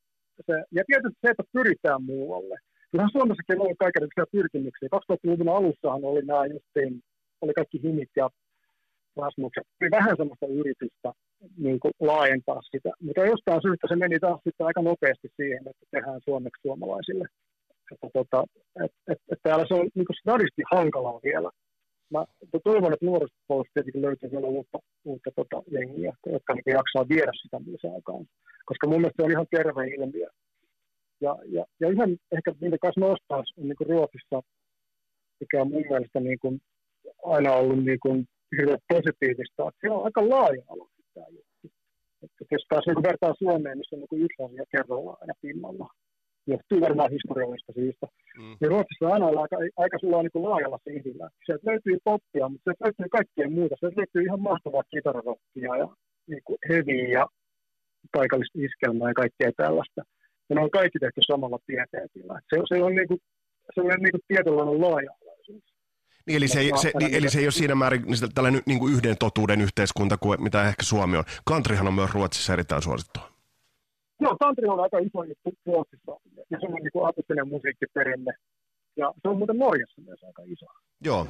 se, 0.47 0.55
ja 0.77 0.83
tietysti 0.87 1.19
se, 1.23 1.31
että 1.31 1.53
pyritään 1.53 2.03
muualle. 2.03 2.57
Kyllähän 2.91 3.17
Suomessakin 3.17 3.61
on 3.61 3.77
kaikenlaisia 3.85 4.33
pyrkimyksiä. 4.33 4.89
2000-luvun 4.97 5.57
alussahan 5.57 6.05
oli 6.05 6.23
nämä 6.23 6.47
justiin, 6.47 6.93
oli 7.41 7.53
kaikki 7.55 7.83
himit 7.83 8.11
ja 8.17 8.29
Rasmukset. 9.17 9.67
Oli 9.81 9.91
vähän 9.91 10.17
sellaista 10.17 10.47
yritystä 10.47 11.13
niin 11.57 11.81
kuin 11.81 11.93
laajentaa 12.01 12.61
sitä, 12.63 12.91
mutta 13.01 13.25
jostain 13.33 13.63
syystä 13.63 13.87
se 13.89 13.97
meni 13.97 14.19
taas 14.21 14.41
sitten 14.45 14.67
aika 14.67 14.83
nopeasti 14.83 15.29
siihen, 15.37 15.63
että 15.71 15.85
tehdään 15.91 16.21
suomeksi 16.25 16.63
suomalaisille. 16.63 17.27
Että, 17.93 18.09
tota, 18.13 18.45
et, 18.85 18.93
et, 19.09 19.19
et 19.33 19.39
täällä 19.43 19.65
se 19.69 19.75
on 19.75 19.89
niin 19.95 20.07
kuin 20.07 20.57
hankalaa 20.73 21.21
vielä 21.25 21.51
mä 22.13 22.25
toivon, 22.65 22.93
että 22.93 23.07
nuorisopuolesta 23.07 23.75
tietenkin 23.75 24.03
löytyy 24.03 24.31
vielä 24.31 24.47
uutta, 24.47 24.79
uutta 25.05 25.31
tota, 25.37 25.63
jengiä, 25.71 26.13
jotka 26.27 26.55
niin 26.55 26.77
jaksaa 26.81 27.09
viedä 27.09 27.33
sitä 27.43 27.57
aikaan. 27.95 28.25
Koska 28.65 28.87
mun 28.87 29.01
mielestä 29.01 29.19
se 29.23 29.27
on 29.27 29.31
ihan 29.31 29.47
terve 29.51 29.87
ilmiö. 29.87 30.29
Ja, 31.21 31.37
ja, 31.57 31.65
ja 31.81 31.87
ihan 31.91 32.11
ehkä 32.37 32.51
minkä 32.61 32.79
kanssa 32.83 33.01
nostaa 33.01 33.39
on 33.39 33.69
niin 33.69 33.77
kuin 33.77 33.89
Ruotsissa, 33.89 34.39
mikä 35.41 35.61
on 35.63 35.71
mun 35.71 35.89
mielestä 35.91 36.21
niin 36.21 36.39
kuin 36.43 36.61
aina 37.25 37.53
ollut 37.53 37.85
niin 37.85 38.01
kuin 38.05 38.27
hirveän 38.57 38.79
positiivista, 38.89 39.69
että 39.69 39.81
se 39.81 39.91
on 39.91 40.05
aika 40.05 40.29
laaja 40.29 40.63
alue 40.69 40.89
tämä 41.15 41.27
juttu. 41.37 41.67
Että 42.23 42.45
jos 42.51 42.67
taas 42.69 42.87
niin 42.87 43.09
vertaa 43.11 43.35
Suomeen, 43.39 43.79
missä 43.79 43.97
on 43.97 44.01
niin 44.01 44.13
kuin 44.13 44.23
yksi 44.23 44.43
asia 44.43 44.65
kerrallaan 44.75 45.19
aina 45.21 45.35
pinnalla, 45.43 45.89
johtuu 46.47 46.81
varmaan 46.81 47.11
historiallisesta 47.11 47.73
syystä. 47.73 48.07
Mm. 48.39 48.57
Ja 48.61 48.69
Ruotsissa 48.69 49.07
on 49.07 49.13
aina 49.13 49.27
aika, 49.27 49.57
aika 49.77 49.99
sulla 49.99 50.17
on 50.17 50.27
niin 50.27 50.49
laajalla 50.49 50.79
sihdillä. 50.89 51.31
Sieltä 51.47 51.71
löytyy 51.71 51.97
poppia, 52.05 52.49
mutta 52.49 52.65
sieltä 52.65 52.85
löytyy 52.85 53.09
kaikkea 53.19 53.49
muuta. 53.51 53.75
Sieltä 53.79 54.01
löytyy 54.01 54.23
ihan 54.23 54.41
mahtavaa 54.41 54.91
kitararokkia 54.91 55.77
ja 55.83 55.89
niin 56.31 56.43
kuin 56.45 56.59
heviä 56.69 57.09
ja 57.19 57.27
paikallista 58.17 58.59
iskelmää 58.67 59.11
ja 59.11 59.21
kaikkea 59.23 59.51
tällaista. 59.57 60.01
Ja 60.49 60.55
ne 60.55 60.61
on 60.61 60.71
kaikki 60.71 60.99
tehty 60.99 61.21
samalla 61.31 61.59
tieteetillä. 61.67 62.41
Se, 62.51 62.57
se 62.71 62.83
on 62.87 62.95
niin 62.95 63.09
kuin, 63.09 63.21
sellainen 63.75 64.03
niin 64.03 64.15
kuin 64.17 64.25
tietynlainen 64.29 64.81
laaja-alaisuus. 64.81 65.65
Niin, 66.27 66.37
eli, 66.37 66.49
se 66.49 66.61
ei, 66.61 66.71
se, 66.77 66.91
niin, 66.99 67.15
eli 67.15 67.31
se 67.31 67.39
ei 67.39 67.45
ole 67.45 67.53
siinä 67.53 67.75
määrin 67.75 68.03
niin 68.03 68.35
tällainen 68.35 68.63
niin 68.67 68.79
kuin 68.79 68.95
yhden 68.95 69.17
totuuden 69.19 69.61
yhteiskunta 69.61 70.17
kuin 70.17 70.43
mitä 70.43 70.69
ehkä 70.69 70.83
Suomi 70.83 71.17
on. 71.17 71.25
Countryhan 71.51 71.87
on 71.87 71.95
myös 71.95 72.15
Ruotsissa 72.15 72.53
erittäin 72.53 72.83
suosittua. 72.83 73.34
Joo, 74.21 74.37
country 74.43 74.69
on 74.69 74.81
aika 74.81 74.99
iso 74.99 75.23
juttu 75.25 75.51
Ruotsissa 75.67 76.13
ja 76.51 76.59
se 76.61 76.67
on 76.67 76.75
niin 76.75 76.93
kuin 76.93 77.07
artistinen 77.07 77.49
musiikkiperinne. 77.49 78.33
Ja 78.97 79.15
se 79.23 79.29
on 79.29 79.39
muuten 79.39 79.59
Norjassa 79.59 80.03
myös 80.03 80.25
aika 80.25 80.43
iso. 80.47 80.67
Joo. 81.05 81.27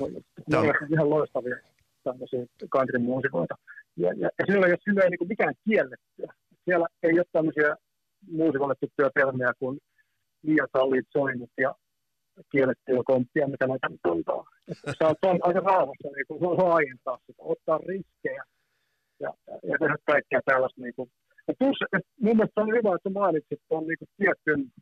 Norjassa 0.50 0.84
on 0.84 0.92
ihan 0.92 1.10
loistavia 1.10 1.56
tämmöisiä 2.04 2.46
country-muusikoita. 2.74 3.54
Ja, 3.96 4.08
ja, 4.08 4.30
ja 4.38 4.44
siellä 4.46 4.66
ei 4.66 4.72
ole 4.72 4.78
silleen 4.84 5.10
niin 5.10 5.18
kuin 5.18 5.28
mikään 5.28 5.54
kiellettyä. 5.68 6.32
Siellä 6.64 6.86
ei 7.02 7.18
ole 7.18 7.24
tämmöisiä 7.32 7.76
muusikolle 8.30 8.74
tuttuja 8.80 9.10
termejä 9.14 9.52
kuin 9.58 9.78
liian 10.42 10.68
salliit 10.72 11.06
soinnut 11.10 11.50
ja 11.58 11.74
kiellettyä 12.52 13.02
komppia, 13.04 13.48
mitä 13.48 13.66
näitä 13.66 13.88
nyt 13.88 14.00
antaa. 14.04 14.44
Sä 14.98 15.06
oot 15.06 15.18
aika 15.42 15.60
rauhassa 15.60 16.08
niin 16.16 16.26
kuin 16.28 16.40
laajentaa 16.42 17.18
sitä, 17.26 17.42
ottaa 17.42 17.78
riskejä 17.78 18.44
ja, 19.20 19.34
ja 19.48 19.78
tehdä 19.78 19.96
kaikkea 20.06 20.40
tällaista. 20.44 20.80
Niin 20.80 20.94
kuin. 20.96 21.10
Ja 21.48 21.54
plus, 21.58 21.76
että 21.82 22.10
mun 22.20 22.36
mielestä 22.36 22.60
on 22.60 22.68
hyvä, 22.68 22.96
että 22.96 23.10
mainitsit 23.10 23.60
tuon 23.68 23.86
niin 23.86 23.98
tietyn, 24.16 24.72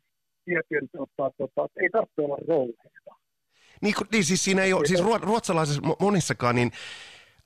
tietyn 0.45 0.87
tota, 0.91 1.31
tota, 1.37 1.65
että 1.65 1.81
ei 1.81 1.89
tarvitse 1.89 2.21
olla 2.21 2.37
rouheita. 2.47 3.11
Niin, 3.81 3.93
niin 4.11 4.23
siis 4.23 4.43
siinä 4.43 4.63
ei 4.63 4.73
ole, 4.73 4.85
siis 4.85 5.03
ruotsalaisessa 5.21 5.81
monissakaan, 5.99 6.55
niin 6.55 6.71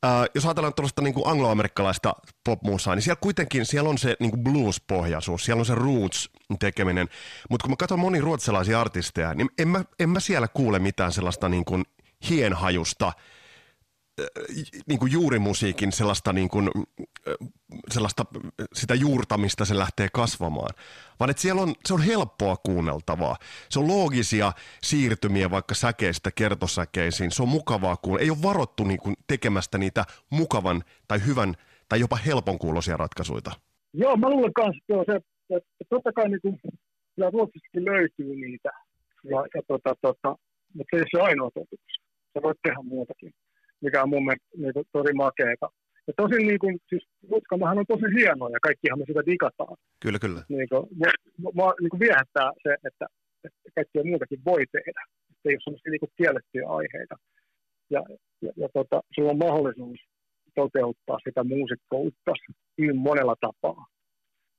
Uh, 0.06 0.30
jos 0.36 0.46
ajatellaan 0.46 0.74
tuollaista 0.74 1.02
niin 1.02 1.14
angloamerikkalaista 1.26 2.14
popmusaa, 2.46 2.96
niin 2.96 3.04
siellä 3.04 3.20
kuitenkin 3.22 3.66
siellä 3.66 3.90
on 3.90 3.98
se 3.98 4.16
niin 4.20 4.32
kuin 4.32 4.44
blues-pohjaisuus, 4.44 5.46
siellä 5.46 5.60
on 5.60 5.66
se 5.66 5.76
roots-tekeminen. 5.76 7.08
Mutta 7.50 7.64
kun 7.64 7.72
mä 7.72 7.76
katson 7.76 8.00
moni 8.00 8.22
ruotsalaisia 8.22 8.82
artisteja, 8.82 9.34
niin 9.34 9.50
en 9.60 9.68
mä, 9.68 9.84
en 10.00 10.10
mä 10.10 10.20
siellä 10.20 10.48
kuule 10.48 10.80
mitään 10.80 11.12
sellaista 11.12 11.50
niin 11.50 11.66
kuin 11.66 11.84
hienhajusta– 12.30 13.12
niin 14.88 15.00
kuin 15.00 15.12
juurimusiikin 15.12 15.92
sellaista, 15.92 16.34
niin 16.34 16.50
kuin, 16.50 16.70
sellaista 17.92 18.26
sitä 18.74 18.96
juurtamista 18.96 19.66
se 19.66 19.78
lähtee 19.78 20.08
kasvamaan, 20.14 20.70
vaan 21.20 21.30
että 21.30 21.42
siellä 21.42 21.62
on, 21.62 21.74
se 21.86 21.94
on 21.94 22.02
helppoa 22.02 22.58
kuunneltavaa. 22.58 23.36
Se 23.70 23.80
on 23.80 23.88
loogisia 23.88 24.52
siirtymiä 24.84 25.52
vaikka 25.52 25.76
säkeistä 25.76 26.32
kertosäkeisiin. 26.32 27.32
Se 27.32 27.44
on 27.44 27.50
mukavaa 27.50 27.98
kuunnella. 27.98 28.24
Ei 28.24 28.30
ole 28.30 28.44
varottu 28.44 28.84
niin 28.84 29.00
kuin 29.00 29.16
tekemästä 29.28 29.78
niitä 29.78 30.04
mukavan 30.30 30.84
tai 31.08 31.26
hyvän 31.26 31.54
tai 31.90 32.00
jopa 32.00 32.16
helpon 32.16 32.60
kuulosia 32.60 32.98
ratkaisuja. 32.98 33.42
Joo, 33.94 34.18
mä 34.18 34.30
luulen 34.30 34.54
kanssa, 34.54 34.84
että, 34.90 35.14
se, 35.14 35.56
että 35.56 35.86
totta 35.90 36.14
kai 36.14 36.30
niin 36.30 36.42
kuin, 36.42 36.60
löytyy 37.74 38.36
niitä, 38.36 38.70
ja, 39.24 39.38
ja 39.56 39.62
tota, 39.68 39.96
tota, 40.02 40.36
mutta 40.74 40.90
se 40.90 40.98
ei 40.98 41.02
ole 41.02 41.08
se 41.12 41.22
ainoa 41.22 41.52
totuus. 41.52 42.02
Sä 42.34 42.42
voit 42.44 42.58
tehdä 42.64 42.82
muutakin 42.84 43.32
mikä 43.82 44.04
on 44.04 44.10
mun 44.10 44.26
mielestä 44.26 44.48
niin 44.58 44.74
kuin, 44.74 44.86
tosi 44.92 45.14
makeeta. 45.14 45.68
Ja 46.08 46.14
tosin 46.18 46.48
niin 46.48 46.60
kuin, 46.60 46.78
siis 46.90 47.04
Utkamahan 47.32 47.80
on 47.80 47.86
tosi 47.88 48.08
hienoa 48.18 48.50
ja 48.50 48.60
kaikkihan 48.68 49.00
me 49.00 49.06
sitä 49.08 49.26
digataan. 49.26 49.78
Kyllä, 50.04 50.20
kyllä. 50.20 50.42
Niin 50.50 50.70
kuin, 50.70 50.84
mua, 51.42 51.52
mua 51.54 51.74
niin 51.82 51.90
kuin 51.90 52.00
viehättää 52.00 52.50
se, 52.64 52.72
että, 52.88 53.06
että 53.46 53.70
kaikkia 53.76 54.10
muutakin 54.12 54.42
voi 54.46 54.64
tehdä. 54.72 55.02
Että 55.32 55.46
ei 55.50 55.56
ole 55.56 55.64
sellaisia 55.64 55.92
niin 55.92 56.04
kuin 56.04 56.18
kiellettyjä 56.18 56.68
aiheita. 56.80 57.16
Ja, 57.90 58.02
ja, 58.42 58.52
ja 58.62 58.68
tota, 58.74 58.98
sulla 59.16 59.32
on 59.32 59.44
mahdollisuus 59.46 60.00
toteuttaa 60.56 61.18
sitä 61.26 61.44
muusikkoutta 61.44 62.34
hyvin 62.78 62.98
monella 62.98 63.36
tapaa. 63.42 63.86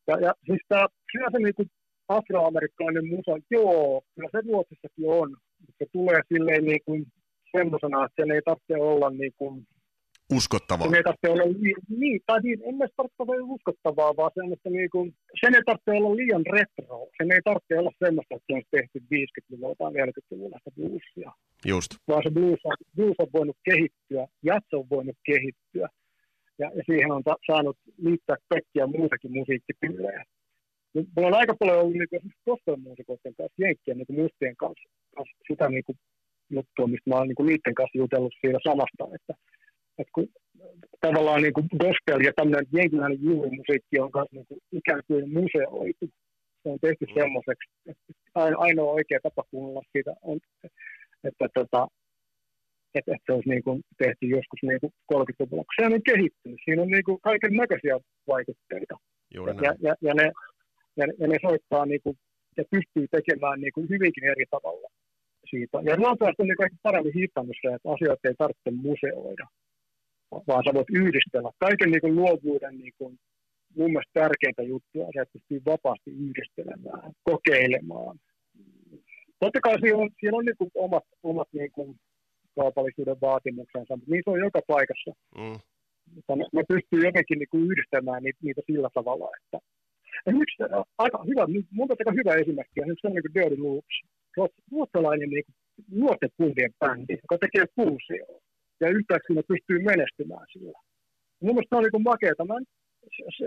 Ja, 0.08 0.14
ja 0.26 0.32
siis 0.46 0.62
tämä 0.68 0.86
se 1.32 1.38
niin 1.38 1.54
kuin 1.54 1.68
afroamerikkalainen 2.08 3.08
musa, 3.08 3.32
joo, 3.50 4.02
kyllä 4.14 4.28
se 4.32 4.40
Ruotsissakin 4.48 5.08
on. 5.20 5.36
Se 5.78 5.86
tulee 5.92 6.20
silleen 6.28 6.64
niin 6.64 6.82
kuin 6.84 7.06
semmoisena, 7.56 8.04
että 8.04 8.22
sen 8.22 8.30
ei 8.30 8.42
tarvitse 8.44 8.76
olla 8.76 9.10
niin 9.10 9.32
kuin, 9.38 9.66
uskottavaa. 10.32 10.86
Sen 10.86 10.94
ei 10.94 11.02
tarvitse 11.02 11.28
olla 11.30 11.44
niin, 12.02 12.20
tai 12.26 12.40
niin, 12.42 12.60
en 12.68 12.74
mä 12.74 12.86
tarvitse 12.96 13.22
olla 13.22 13.54
uskottavaa, 13.54 14.16
vaan 14.16 14.30
sen, 14.34 14.52
että 14.52 14.70
niin 14.70 14.90
kuin, 14.90 15.14
sen 15.40 15.54
ei 15.54 15.62
tarvitse 15.66 15.90
olla 15.90 16.16
liian 16.16 16.44
retro. 16.56 17.08
Sen 17.18 17.32
ei 17.32 17.42
tarvitse 17.44 17.78
olla 17.78 17.92
semmoista, 18.04 18.34
että 18.34 18.46
se 18.46 18.56
on 18.58 18.62
tehty 18.70 18.98
50-luvulla 19.14 19.74
tai 19.78 19.92
40-luvulla 19.92 20.58
sitä 20.58 20.70
bluesia. 20.76 21.30
Just. 21.72 21.90
Vaan 22.08 22.22
se 22.22 22.30
blues 22.30 22.60
on, 22.64 22.76
blues 22.96 23.18
on 23.18 23.30
voinut 23.32 23.58
kehittyä, 23.70 24.26
jazz 24.42 24.68
on 24.72 24.86
voinut 24.90 25.16
kehittyä. 25.24 25.88
Ja, 26.60 26.70
ja 26.76 26.82
siihen 26.86 27.12
on 27.12 27.24
ta- 27.24 27.42
saanut 27.46 27.76
liittää 28.02 28.36
kaikkia 28.48 28.86
muutakin 28.86 29.32
musiikkipillejä. 29.32 30.24
Mulla 30.94 31.28
on 31.28 31.40
aika 31.40 31.54
paljon 31.58 31.78
ollut 31.78 31.92
niin 31.92 32.32
gospel-muusikoiden 32.46 33.34
kanssa, 33.38 33.62
jenkkien 33.64 33.98
niin 33.98 34.20
mustien 34.20 34.56
kanssa, 34.56 34.88
kanssa 35.16 35.36
sitä 35.50 35.68
niin 35.68 35.84
kuin 35.84 35.98
juttua, 36.50 36.86
mistä 36.86 37.10
mä 37.10 37.16
oon 37.16 37.28
niin 37.28 37.46
niiden 37.46 37.74
kanssa 37.74 37.98
jutellut 37.98 38.32
siitä 38.40 38.58
samasta, 38.68 39.04
että, 39.16 39.34
että 39.98 40.12
kun 40.14 40.28
tavallaan 41.00 41.42
niin 41.42 41.52
kuin 41.52 41.68
gospel 41.82 42.20
ja 42.24 42.32
tämmöinen 42.36 42.66
jenkiläinen 42.72 43.22
juurimusiikki 43.22 43.98
on 44.00 44.10
myös 44.14 44.28
niin 44.32 44.46
kuin 44.48 44.60
ikään 44.72 45.02
kuin 45.06 45.32
museoitu. 45.32 46.06
Se 46.62 46.68
on 46.72 46.78
tehty 46.80 47.04
mm. 47.06 47.14
semmoiseksi, 47.20 47.68
että 47.90 48.12
ainoa 48.66 48.92
oikea 48.92 49.20
tapa 49.22 49.42
kuunnella 49.50 49.82
siitä 49.92 50.12
on, 50.22 50.38
että, 50.64 50.68
että, 51.24 51.46
tota, 51.54 51.88
että, 52.94 53.12
että 53.14 53.26
se 53.26 53.32
olisi 53.32 53.48
niin 53.48 53.64
kuin 53.66 53.82
tehty 53.98 54.26
joskus 54.36 54.60
niin 54.62 54.80
kuin 54.80 54.92
30-luvulla, 55.14 55.64
kun 55.68 55.78
sehän 55.78 55.96
on 55.98 56.08
kehittynyt. 56.10 56.60
Siinä 56.64 56.82
on 56.82 56.88
niin 56.88 57.04
kuin 57.04 57.18
kaiken 57.20 57.52
näköisiä 57.62 57.94
vaikutteita. 58.28 58.94
Ja, 59.34 59.42
ja, 59.64 59.72
ja, 59.86 59.94
ja, 60.06 60.14
ne, 60.14 60.26
ja, 60.96 61.06
ja 61.20 61.26
ne 61.28 61.36
soittaa 61.42 61.86
niin 61.86 62.02
kuin, 62.04 62.16
ja 62.56 62.64
pystyy 62.70 63.06
tekemään 63.16 63.60
niin 63.60 63.72
kuin 63.72 63.88
hyvinkin 63.88 64.24
eri 64.24 64.44
tavalla 64.50 64.88
siitä. 65.50 65.78
Ja 65.88 65.96
Ruotsalaista 65.96 66.42
on 66.42 66.48
niin 66.48 66.78
paremmin 66.82 67.14
hiittänyt 67.14 67.56
se, 67.62 67.68
että 67.74 67.92
asioita 67.94 68.28
ei 68.28 68.34
tarvitse 68.38 68.70
museoida, 68.70 69.46
vaan 70.48 70.62
sä 70.64 70.74
voit 70.74 70.90
yhdistellä. 71.02 71.50
Kaiken 71.66 71.90
niin 71.90 72.00
kuin 72.00 72.16
luovuuden 72.16 72.78
niin 72.78 72.94
kuin, 72.98 73.18
mun 73.76 73.90
mielestä 73.92 74.20
tärkeintä 74.20 74.62
juttua 74.62 75.06
on 75.06 75.12
se, 75.14 75.20
että 75.20 75.36
pystyy 75.36 75.60
vapaasti 75.72 76.10
yhdistelemään, 76.10 77.12
kokeilemaan. 77.30 78.16
Totta 79.40 79.60
kai 79.60 79.76
siellä 79.80 80.02
on, 80.02 80.10
siellä 80.20 80.38
on 80.38 80.44
niin 80.44 80.60
kuin 80.60 80.70
omat, 80.74 81.06
omat 81.22 81.48
niin 81.52 81.72
kuin 81.72 81.96
kaupallisuuden 82.56 83.20
vaatimuksensa, 83.20 83.96
mutta 83.96 84.12
niitä 84.12 84.30
on 84.30 84.40
joka 84.46 84.60
paikassa. 84.66 85.10
Mm. 85.40 85.58
Mutta 86.14 86.36
me, 86.36 86.44
me 86.52 86.62
pystyy 86.68 87.00
jotenkin 87.08 87.38
niin 87.38 87.52
kuin 87.52 87.64
yhdistämään 87.70 88.22
niitä, 88.22 88.38
niitä 88.42 88.62
sillä 88.66 88.88
tavalla, 88.94 89.28
että 89.38 89.58
Esimerkiksi 90.26 90.62
aika 90.98 91.18
hyvä, 91.30 91.44
mun 91.70 91.88
aika 91.90 92.12
hyvä 92.20 92.34
esimerkki 92.42 92.80
on 92.80 92.96
sellainen 93.00 93.24
kuin 93.26 93.34
Dirty 93.34 93.58
Loops, 93.62 93.96
ruotsalainen 94.72 95.30
niin 95.30 95.44
nuorten 95.90 96.30
bändi, 96.80 97.14
joka 97.22 97.38
tekee 97.38 97.64
fuusio. 97.76 98.26
Ja 98.80 98.88
yhtäkkiä 98.88 99.36
ne 99.36 99.42
pystyy 99.48 99.78
menestymään 99.78 100.46
sillä. 100.52 100.78
Mun 101.40 101.54
mielestä 101.54 101.76
on 101.76 101.82
niin 101.82 102.02
makeata. 102.02 102.44
Mä 102.44 102.54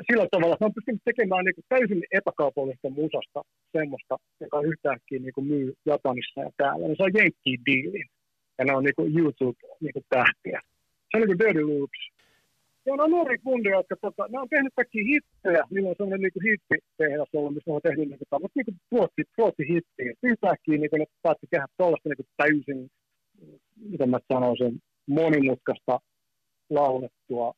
sillä 0.09 0.27
tavalla, 0.31 0.53
että 0.53 0.65
mä 0.65 0.77
pystynyt 0.77 1.01
tekemään 1.05 1.45
niin 1.45 1.65
täysin 1.69 2.03
epäkaupallista 2.11 2.89
musasta 2.89 3.41
semmoista, 3.77 4.15
joka 4.39 4.61
yhtäkkiä 4.61 5.19
niin 5.19 5.47
myy 5.51 5.73
Japanissa 5.85 6.41
ja 6.41 6.51
täällä. 6.57 6.87
Ne 6.87 6.95
saa 6.97 7.17
jenkkiin 7.19 7.61
diilin. 7.65 8.07
Ja 8.57 8.65
ne 8.65 8.75
on 8.75 8.83
niin 8.83 9.17
YouTube-tähtiä. 9.17 10.59
Niin 10.61 11.11
se 11.11 11.17
on 11.17 11.21
niin 11.21 11.39
Dirty 11.39 11.63
Loops. 11.63 12.01
Ja 12.85 12.93
on 12.93 13.11
nuori 13.11 13.37
kundia, 13.37 13.71
jotka 13.71 13.95
tota, 14.01 14.27
ne 14.29 14.39
on 14.39 14.49
tehnyt 14.49 14.73
kaikki 14.75 14.99
hittejä. 15.11 15.63
Niillä 15.69 15.89
on 15.89 15.95
sellainen 15.97 16.21
niin 16.21 16.45
hittitehdas 16.47 17.29
ollut, 17.33 17.53
missä 17.53 17.71
on 17.71 17.81
tehnyt 17.83 18.09
niin 18.09 18.19
kuin, 18.29 18.51
niin 18.55 18.79
tuotti, 18.89 19.23
tuotti 19.35 19.63
hittiä. 19.71 20.13
Yhtäkkiä 20.23 20.77
niin 20.77 20.89
ne 20.99 21.05
päätti 21.21 21.47
tehdä 21.49 21.65
tuollaista 21.77 22.09
niin 22.09 22.31
täysin, 22.37 22.89
miten 23.91 24.09
mä 24.09 24.19
sanoisin, 24.33 24.79
monimutkaista 25.07 25.99
laulettua 26.69 27.53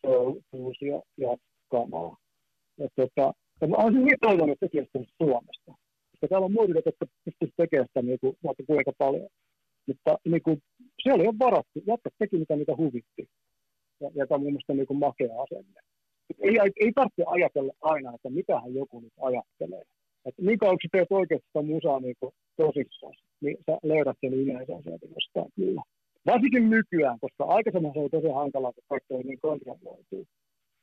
soul-fuusia 0.00 1.00
ja 1.16 1.36
kamaa. 1.70 2.16
Ja, 2.78 2.88
tota, 2.96 3.32
ja 3.60 3.66
mä 3.68 3.76
olisin 3.76 4.04
niin 4.04 4.18
toivonut 4.20 4.60
tekemään 4.60 5.06
Suomesta. 5.22 5.70
Koska 6.10 6.28
täällä 6.28 6.44
on 6.44 6.52
muita, 6.52 6.72
jotka 6.86 7.06
pystyisivät 7.24 7.56
tekemään 7.56 7.88
sitä 7.88 8.02
niin 8.02 8.20
kuin, 8.20 8.36
vaikka 8.44 8.62
kuinka 8.66 8.92
paljon. 8.98 9.28
Mutta 9.86 10.18
niin 10.24 10.42
kuin, 10.42 10.62
se 11.02 11.12
oli 11.12 11.24
jo 11.24 11.32
varattu. 11.38 11.78
Jatka 11.86 12.10
teki 12.18 12.38
mitä 12.38 12.56
niitä 12.56 12.76
huvitti 12.76 13.28
ja, 14.02 14.10
joka 14.14 14.34
on 14.34 14.40
mun 14.40 14.52
mielestä 14.52 14.74
niin 14.74 14.98
makea 15.06 15.42
asenne. 15.42 15.80
Ei, 16.46 16.56
ei, 16.80 16.92
tarvitse 16.94 17.24
ajatella 17.26 17.72
aina, 17.80 18.14
että 18.14 18.30
mitähän 18.30 18.74
joku 18.74 19.00
nyt 19.00 19.12
ajattelee. 19.20 19.82
Että 20.26 20.42
niin 20.42 20.58
kauan, 20.58 20.78
kun 20.82 20.90
teet 20.92 21.12
oikeasti 21.12 21.46
sitä 21.46 21.62
musaa 21.62 22.00
niin 22.00 22.16
tosissaan, 22.56 23.14
niin 23.40 23.56
sä 23.66 23.78
löydät 23.82 24.16
sen 24.20 24.34
yleensä 24.34 24.82
sieltä 24.82 25.06
jostain 25.14 25.50
kyllä. 25.56 25.82
Varsinkin 26.26 26.70
nykyään, 26.70 27.18
koska 27.20 27.44
aikaisemmin 27.44 27.92
se 27.92 27.98
oli 28.00 28.08
tosi 28.10 28.28
hankalaa, 28.28 28.72
kun 28.72 28.84
kaikki 28.88 29.14
oli 29.14 29.22
niin 29.22 29.40
kontrolloituu. 29.40 30.24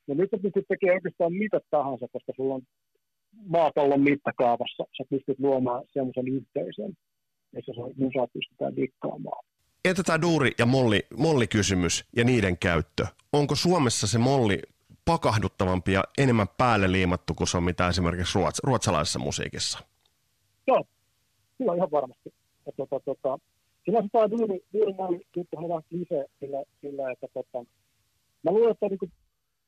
Ja 0.08 0.16
nyt 0.16 0.30
sä 0.32 0.38
pystyt 0.42 0.66
tekemään 0.68 0.98
oikeastaan 0.98 1.34
mitä 1.34 1.60
tahansa, 1.70 2.08
koska 2.12 2.34
sulla 2.36 2.54
on 2.54 2.62
maapallon 3.46 4.02
mittakaavassa, 4.02 4.84
sä 4.98 5.04
pystyt 5.10 5.40
luomaan 5.40 5.84
semmoisen 5.94 6.28
yhteisön, 6.28 6.94
missä 7.52 7.72
se 7.76 7.82
musa 8.04 8.28
pystytään 8.34 8.76
dikkaamaan. 8.76 9.44
Tämä 10.06 10.22
duuri- 10.22 10.52
ja 10.60 10.66
molli, 10.66 11.08
mollikysymys 11.18 12.06
ja 12.16 12.24
niiden 12.24 12.58
käyttö? 12.58 13.06
Onko 13.34 13.56
Suomessa 13.56 14.08
se 14.08 14.18
molli 14.18 14.62
pakahduttavampi 15.06 15.92
ja 15.94 16.04
enemmän 16.18 16.48
päälle 16.58 16.92
liimattu 16.92 17.34
kuin 17.34 17.48
se 17.48 17.58
on 17.58 17.64
mitä 17.64 17.88
esimerkiksi 17.88 18.40
ruots- 18.40 18.60
ruotsalaisessa 18.64 19.20
musiikissa. 19.20 19.80
Joo, 20.68 20.84
kyllä 21.58 21.76
ihan 21.76 21.92
varmasti. 21.92 22.34
Ja, 22.66 22.72
tota, 22.78 23.00
tota, 23.06 23.38
siinä 23.86 24.00
on 24.00 24.10
tämä 24.10 24.30
duuri, 24.30 24.60
duuri 24.74 25.22
juttuhan 25.36 25.66
on 25.66 25.70
vähän 25.70 25.84
klise 25.90 26.26
sillä, 26.40 26.64
sillä 26.82 27.12
että 27.12 27.28
tota, 27.34 27.66
mä 28.44 28.52
luulen, 28.52 28.72
että 28.72 28.88
niin 28.88 29.12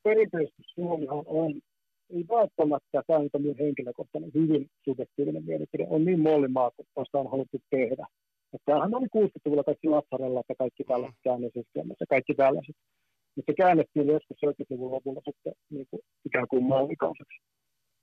perinteisesti 0.03 0.63
Suomihan 0.75 1.23
on 1.25 1.61
ei 2.09 2.25
välttämättä, 2.29 3.03
tämä 3.07 3.19
on 3.19 3.29
henkilökohtainen 3.59 4.31
hyvin 4.33 4.69
subjektiivinen 4.85 5.45
mielipide, 5.45 5.87
on 5.89 6.05
niin 6.05 6.19
mollimaa, 6.19 6.71
vasta 6.95 7.19
on 7.19 7.31
haluttu 7.31 7.61
tehdä. 7.69 8.07
Että 8.53 8.65
tämähän 8.65 8.95
oli 8.95 9.07
60-luvulla 9.17 9.63
kaikki 9.63 9.87
Latsarella, 9.87 10.39
että 10.39 10.55
kaikki 10.57 10.83
tällaiset 10.83 11.19
käännesysteemissä, 11.23 12.05
kaikki 12.09 12.33
tällaiset. 12.33 12.75
Mutta 13.35 13.51
se 13.51 13.55
käännettiin 13.55 14.07
joskus 14.07 14.37
70-luvun 14.45 14.91
lopulla 14.91 15.21
sitten 15.25 15.53
niin 15.69 15.87
kuin 15.89 16.01
ikään 16.25 16.47
kuin 16.47 16.63
mallikauseksi. 16.63 17.39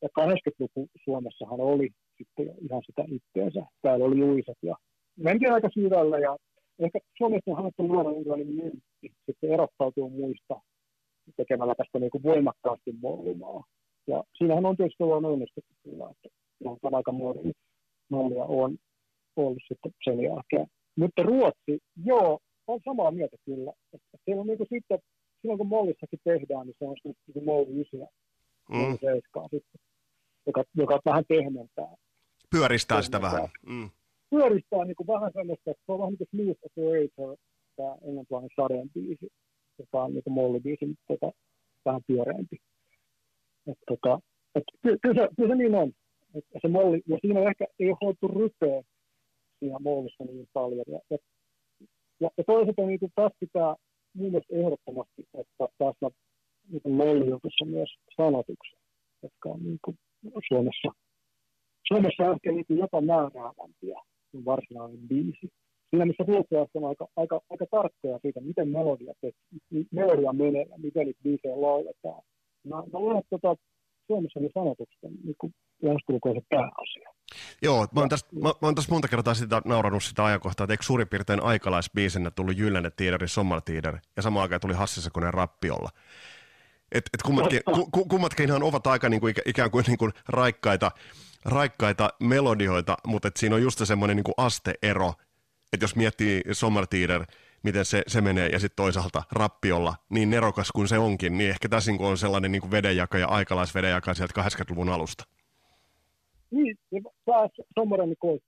Ja 0.03 0.09
80-luku 0.21 0.89
Suomessahan 1.05 1.61
oli 1.61 1.89
sitten 2.19 2.55
ihan 2.61 2.83
sitä 2.87 3.05
itteensä. 3.09 3.63
Täällä 3.83 4.05
oli 4.05 4.19
juiset 4.19 4.59
ja 4.63 4.75
mentiin 5.17 5.53
aika 5.53 5.69
syvällä 5.75 6.19
ja 6.19 6.37
ehkä 6.79 6.99
Suomessa 7.19 7.51
on 7.51 7.57
haluttu 7.57 7.89
luoda 7.89 8.09
jonkinlainen 8.11 8.55
myntti 8.55 9.09
sitten 9.27 9.53
erottautua 9.53 10.09
muista 10.09 10.61
tekemällä 11.37 11.75
tästä 11.75 11.99
niin 11.99 12.11
kuin 12.11 12.23
voimakkaasti 12.23 12.93
mollimaa. 13.03 13.65
Ja 14.07 14.25
siinähän 14.39 14.67
on 14.67 14.77
tietysti 14.77 15.03
ollut 15.03 15.25
onnistuttu 15.25 15.75
kyllä, 15.83 16.11
että 16.11 16.29
on 16.65 16.95
aika 16.95 17.13
mallia 17.13 18.45
on 18.45 18.77
ollut 19.47 19.63
sitten 19.69 19.93
sen 20.05 20.21
jälkeen. 20.21 20.67
Mutta 20.97 21.23
Ruotsi, 21.23 21.79
joo, 22.05 22.39
on 22.67 22.81
samaa 22.85 23.11
mieltä 23.11 23.37
kyllä. 23.45 23.73
Että 23.93 24.19
siellä 24.25 24.41
on 24.41 24.47
niin 24.47 24.59
kuin 24.59 24.69
sitten, 24.75 24.99
silloin 25.41 25.59
kun 25.59 25.67
mollissakin 25.67 26.21
tehdään, 26.25 26.67
niin 26.67 26.77
se 26.79 26.85
on 26.85 26.97
sitten 26.97 27.35
niin 27.35 27.45
molli 27.45 27.81
ysiä, 27.81 28.07
mm. 28.71 28.93
sitten, 28.93 29.81
joka, 30.47 30.65
joka 30.77 31.01
vähän 31.05 31.25
pehmentää. 31.29 31.95
Pyöristää 32.51 33.03
sitä 33.03 33.21
vähän. 33.23 33.49
Mm. 33.67 33.91
Pyöristää 34.31 34.85
niin 34.85 34.97
kuin 34.97 35.07
vähän 35.07 35.31
semmoista, 35.35 35.71
että 35.71 35.83
se 35.87 35.93
on 35.93 35.99
vähän 35.99 36.13
niin 36.13 36.19
kuin 36.19 36.29
Smooth 36.31 36.61
Operator, 36.67 37.37
tämä 37.77 37.97
englantilainen 38.09 38.51
sadeen 38.57 38.91
biisi, 38.95 39.29
joka 39.79 40.03
on 40.03 40.15
niin 40.15 40.25
kuin 40.25 40.35
mollibiisi, 40.35 40.87
mutta 40.87 41.05
tota, 41.09 41.33
vähän 41.85 42.01
pyöreämpi. 42.07 42.57
Että, 43.67 43.85
tota, 43.89 44.21
että 44.55 44.73
kyllä, 44.83 45.23
se, 45.23 45.29
kyllä 45.37 45.49
se 45.49 45.55
niin 45.55 45.75
on. 45.75 45.93
Että 46.35 46.59
se 46.63 46.69
molli, 46.69 47.03
ja 47.07 47.19
siinä 47.21 47.51
ehkä 47.51 47.65
ei 47.81 47.89
ole 47.91 47.99
haluttu 48.01 48.29
rypeä 48.29 48.83
siinä 49.61 49.79
mollissa 49.79 50.25
niin 50.25 50.49
paljon. 50.53 50.85
Ja, 50.87 51.01
ja, 51.11 51.19
ja, 52.21 52.45
toisaalta 52.47 52.83
niin 52.83 52.99
kuin 52.99 53.13
taas 53.15 53.33
pitää 53.41 53.75
mun 54.15 54.31
mielestä 54.31 54.57
ehdottomasti 54.57 55.29
ottaa 55.33 55.69
tässä 55.79 56.17
niin 56.69 56.97
mollijutussa 56.97 57.65
myös 57.65 57.89
sanotuksia, 58.17 58.79
jotka 59.23 59.49
on 59.49 59.63
niin 59.63 59.79
kuin 59.85 59.99
Suomessa, 60.49 60.89
Suomessa 61.89 62.33
ehkä 62.33 62.53
niin 62.53 62.67
kuin 62.67 62.79
jopa 62.79 63.01
määräävämpiä 63.01 64.01
kuin 64.31 64.45
varsinainen 64.45 65.09
biisi. 65.09 65.49
Siinä 65.91 66.07
missä 66.07 66.25
ruotsalaiset 66.29 66.77
on 66.77 66.85
aika, 66.85 67.09
aika, 67.17 67.41
aika 67.51 67.67
tarkkoja 67.71 68.19
siitä, 68.23 68.41
miten 68.41 68.69
melodia, 68.69 69.15
melodia 69.91 70.33
menee 70.33 70.67
ja 70.71 70.79
miten 70.79 71.07
niitä 71.07 71.23
biisejä 71.23 71.61
lauletaan 71.61 72.23
Mä, 72.65 72.77
mä 72.77 72.99
luulen, 72.99 73.19
että 73.19 73.39
tota, 73.39 73.63
Suomessa 74.07 74.41
ne 74.41 74.49
sanotukset 74.55 75.05
on 75.05 75.13
niin 75.25 75.37
se 76.35 76.47
pääasia. 76.49 77.08
Joo, 77.63 77.87
mä 77.95 78.01
oon, 78.01 78.09
tästä, 78.09 78.29
mä, 78.33 78.49
mä 78.49 78.55
oon 78.63 78.75
tässä 78.75 78.93
monta 78.93 79.09
kertaa 79.09 79.35
sitä 79.35 79.63
naurannut 79.65 80.05
sitä 80.05 80.25
ajankohtaa, 80.25 80.65
että 80.65 80.73
eikö 80.73 80.85
suurin 80.85 81.09
piirtein 81.09 81.43
aikalaisbiisinä 81.43 82.31
tullut 82.31 82.59
Jyllänne 82.59 82.91
Tiideri, 82.91 83.29
Sommartiider 83.29 83.99
ja 84.17 84.23
samaan 84.23 84.43
aikaan 84.43 84.61
tuli 84.61 84.75
Hassisakonen 84.75 85.35
Rappiolla. 85.35 85.91
Et, 86.93 87.11
et 87.15 87.23
kummatkin, 87.23 87.61
ku, 87.93 88.05
kummatkinhan 88.05 88.63
ovat 88.63 88.87
aika 88.87 89.09
niin 89.09 89.21
kuin, 89.21 89.35
ikään 89.47 89.71
kuin, 89.71 89.85
niin 89.87 89.99
kuin 89.99 90.13
raikkaita, 90.29 90.91
raikkaita 91.45 92.11
melodioita, 92.21 92.97
mutta 93.07 93.29
et 93.29 93.37
siinä 93.37 93.57
on 93.57 93.63
just 93.63 93.81
semmoinen 93.85 94.17
niin 94.17 94.35
asteero, 94.37 95.15
että 95.73 95.85
jos 95.85 95.97
miettii 95.97 96.43
Sommartider– 96.53 97.25
miten 97.63 97.85
se, 97.85 98.03
se 98.07 98.21
menee, 98.21 98.49
ja 98.49 98.59
sitten 98.59 98.77
toisaalta 98.77 99.23
rappiolla, 99.33 99.95
niin 100.09 100.31
nerokas 100.31 100.73
kuin 100.73 100.89
se 100.89 100.99
onkin, 100.99 101.39
niin 101.39 101.51
ehkä 101.51 101.69
tässä 101.69 101.93
on 101.99 102.19
sellainen 102.19 102.53
niin 102.53 102.71
vedenjaka 102.71 103.19
ja 103.19 103.29
aikalaisvedenjaka 103.29 104.15
sieltä 104.15 104.43
80-luvun 104.43 104.89
alusta. 104.89 105.25
Niin, 106.51 106.77
ja 106.91 107.01
taas 107.25 107.51
semmoinen, 107.75 108.09
niin 108.09 108.19
kuin, 108.21 108.41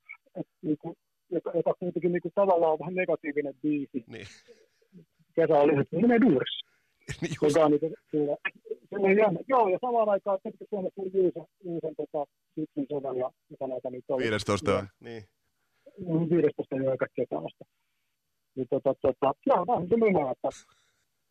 niin 0.63 0.79
kuin, 0.79 0.97
joka, 1.31 1.51
joka 1.55 1.75
kuitenkin 1.75 2.13
niin 2.13 2.23
kuin, 2.23 2.33
tavallaan 2.35 2.73
on 2.73 2.79
vähän 2.79 2.95
negatiivinen 2.95 3.55
biisi. 3.63 4.05
Niin. 4.07 4.27
Kesä 5.35 5.55
oli, 5.55 5.81
että 5.81 5.97
se 5.97 6.03
menee 6.03 6.21
duurissa. 6.21 6.67
niin 7.21 7.35
just. 7.43 7.57
Joka 7.57 7.65
on 7.65 9.03
niin, 9.03 9.19
jännä. 9.19 9.41
Joo, 9.49 9.69
ja 9.69 9.79
samaan 9.81 10.09
aikaan, 10.09 10.39
että 10.45 10.65
Suomessa 10.71 10.95
tuli 10.95 11.11
Juusen, 11.15 11.45
Juusen 11.65 11.95
tota, 11.97 12.31
syksyn 12.55 12.87
sodan 12.91 13.17
ja 13.17 13.31
mitä 13.51 13.67
näitä 13.67 13.91
niitä 13.91 14.15
oli. 14.15 14.23
15, 14.23 14.87
niin. 15.01 15.23
15 16.31 16.77
jo 16.77 16.97
kaikkea 16.97 17.27
tällaista 17.31 17.65
niin 18.55 18.67
tota, 18.71 18.95
tota, 19.03 19.35
joo, 19.47 19.67
vähän 19.67 19.89
se 19.89 19.97
minä, 19.97 20.31
että, 20.31 20.49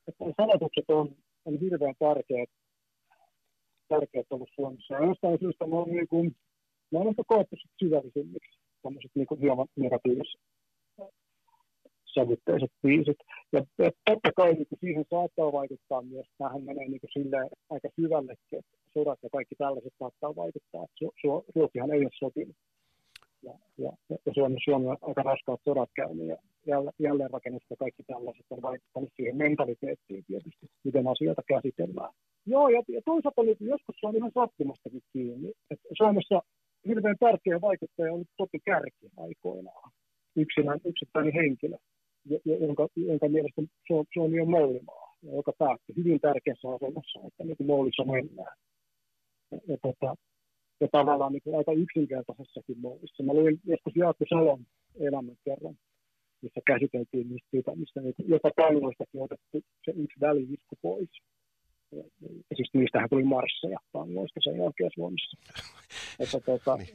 että 0.07 0.23
sanotukset 0.37 0.89
on, 0.89 1.15
on 1.45 1.59
hirveän 1.59 1.95
tärkeät, 1.99 2.49
tärkeät 3.87 4.27
ollut 4.29 4.49
Suomessa. 4.55 4.93
Ja 4.93 5.05
jostain 5.05 5.39
syystä 5.39 5.65
ne 5.65 5.75
on, 5.75 5.89
niin 5.89 6.07
kuin, 6.07 6.35
ne 6.91 6.99
on 6.99 7.07
ehkä 7.07 7.23
koettu 7.27 7.55
syvällisimmiksi, 7.79 8.59
tämmöiset 8.83 9.11
niin 9.15 9.27
kuin 9.27 9.41
hieman 9.41 9.67
negatiiviset 9.75 10.41
sävytteiset 12.13 12.71
biisit. 12.81 13.17
Ja, 13.51 13.61
totta 14.05 14.31
kai 14.35 14.53
niin 14.53 14.79
siihen 14.79 15.05
saattaa 15.09 15.51
vaikuttaa 15.51 16.01
myös, 16.01 16.27
tähän 16.37 16.63
menee 16.63 16.87
niin 16.87 16.99
kuin 16.99 17.13
silleen 17.13 17.49
aika 17.69 17.89
syvällekin, 17.95 18.59
että 18.59 18.77
sodat 18.93 19.19
ja 19.23 19.29
kaikki 19.29 19.55
tällaiset 19.55 19.93
saattaa 19.99 20.35
vaikuttaa. 20.35 20.85
Su, 20.95 21.11
su, 21.21 21.45
Ruotsihan 21.55 21.91
ei 21.91 22.01
ole 22.01 22.09
sopinut 22.19 22.55
ja, 23.43 23.53
ja, 23.77 23.91
ja 24.25 24.33
Suomi, 24.33 24.57
Suomi 24.63 24.87
on 24.87 24.97
aika 25.01 25.23
raskaat 25.23 25.59
sodat 25.63 25.89
käynyt 25.95 26.27
ja 26.27 26.37
jälleenrakennus 26.99 27.63
ja 27.69 27.75
kaikki 27.75 28.03
tällaiset 28.03 28.45
on 28.49 28.61
vaikuttanut 28.61 29.09
siihen 29.15 29.37
mentaliteettiin 29.37 30.23
tietysti, 30.27 30.67
miten 30.83 31.07
asioita 31.07 31.41
käsitellään. 31.47 32.13
Joo, 32.45 32.69
ja, 32.69 32.83
ja 32.87 33.01
toisaalta 33.05 33.41
joskus 33.59 33.95
se 33.99 34.07
on 34.07 34.15
ihan 34.15 34.31
sattumastakin 34.33 35.01
kiinni. 35.13 35.51
Et 35.71 35.79
Suomessa 35.97 36.41
hirveän 36.87 37.15
tärkeä 37.19 37.61
vaikuttaja 37.61 38.13
on 38.13 38.25
toki 38.37 38.59
kärki 38.65 39.09
aikoinaan. 39.17 39.91
Yksinään, 40.35 40.79
yksittäinen 40.85 41.33
henkilö, 41.33 41.77
jonka, 42.45 42.87
jonka 42.95 43.29
mielestä 43.29 43.61
Suomi 44.13 44.39
on 44.39 44.49
mallimaa, 44.49 45.15
joka 45.23 45.53
päätti 45.57 45.93
hyvin 45.97 46.19
tärkeässä 46.19 46.67
asemassa, 46.69 47.19
että 47.27 47.43
niin 47.43 47.67
mallissa 47.67 48.05
mennään. 48.05 48.55
Ja, 49.51 49.59
ja 49.67 49.77
tota, 49.81 50.15
ja 50.81 50.87
tavallaan 50.91 51.31
niin 51.33 51.57
aika 51.57 51.71
yksinkertaisessakin 51.71 52.79
muovissa. 52.79 53.23
Mä 53.23 53.33
luin 53.33 53.59
joskus 53.65 53.95
Jaakko 53.95 54.25
Salon 54.29 54.65
elämän 54.99 55.35
kerran, 55.45 55.75
missä 56.41 56.61
käsiteltiin 56.67 57.29
niistä 57.29 57.47
siitä, 57.51 57.75
missä 57.75 58.01
niin 58.01 58.13
jopa 58.27 58.51
tangoistakin 58.55 59.21
otettu 59.21 59.61
se 59.85 59.91
yksi 59.91 60.19
välivisku 60.21 60.75
pois. 60.81 61.09
Siis 62.55 62.69
niistähän 62.73 63.09
tuli 63.09 63.23
marsseja 63.23 63.79
tangoista 63.91 64.39
sen 64.43 64.57
jälkeen 64.57 64.91
Suomessa. 64.95 65.37
että, 66.19 66.39
tuota, 66.39 66.75
niin. 66.77 66.87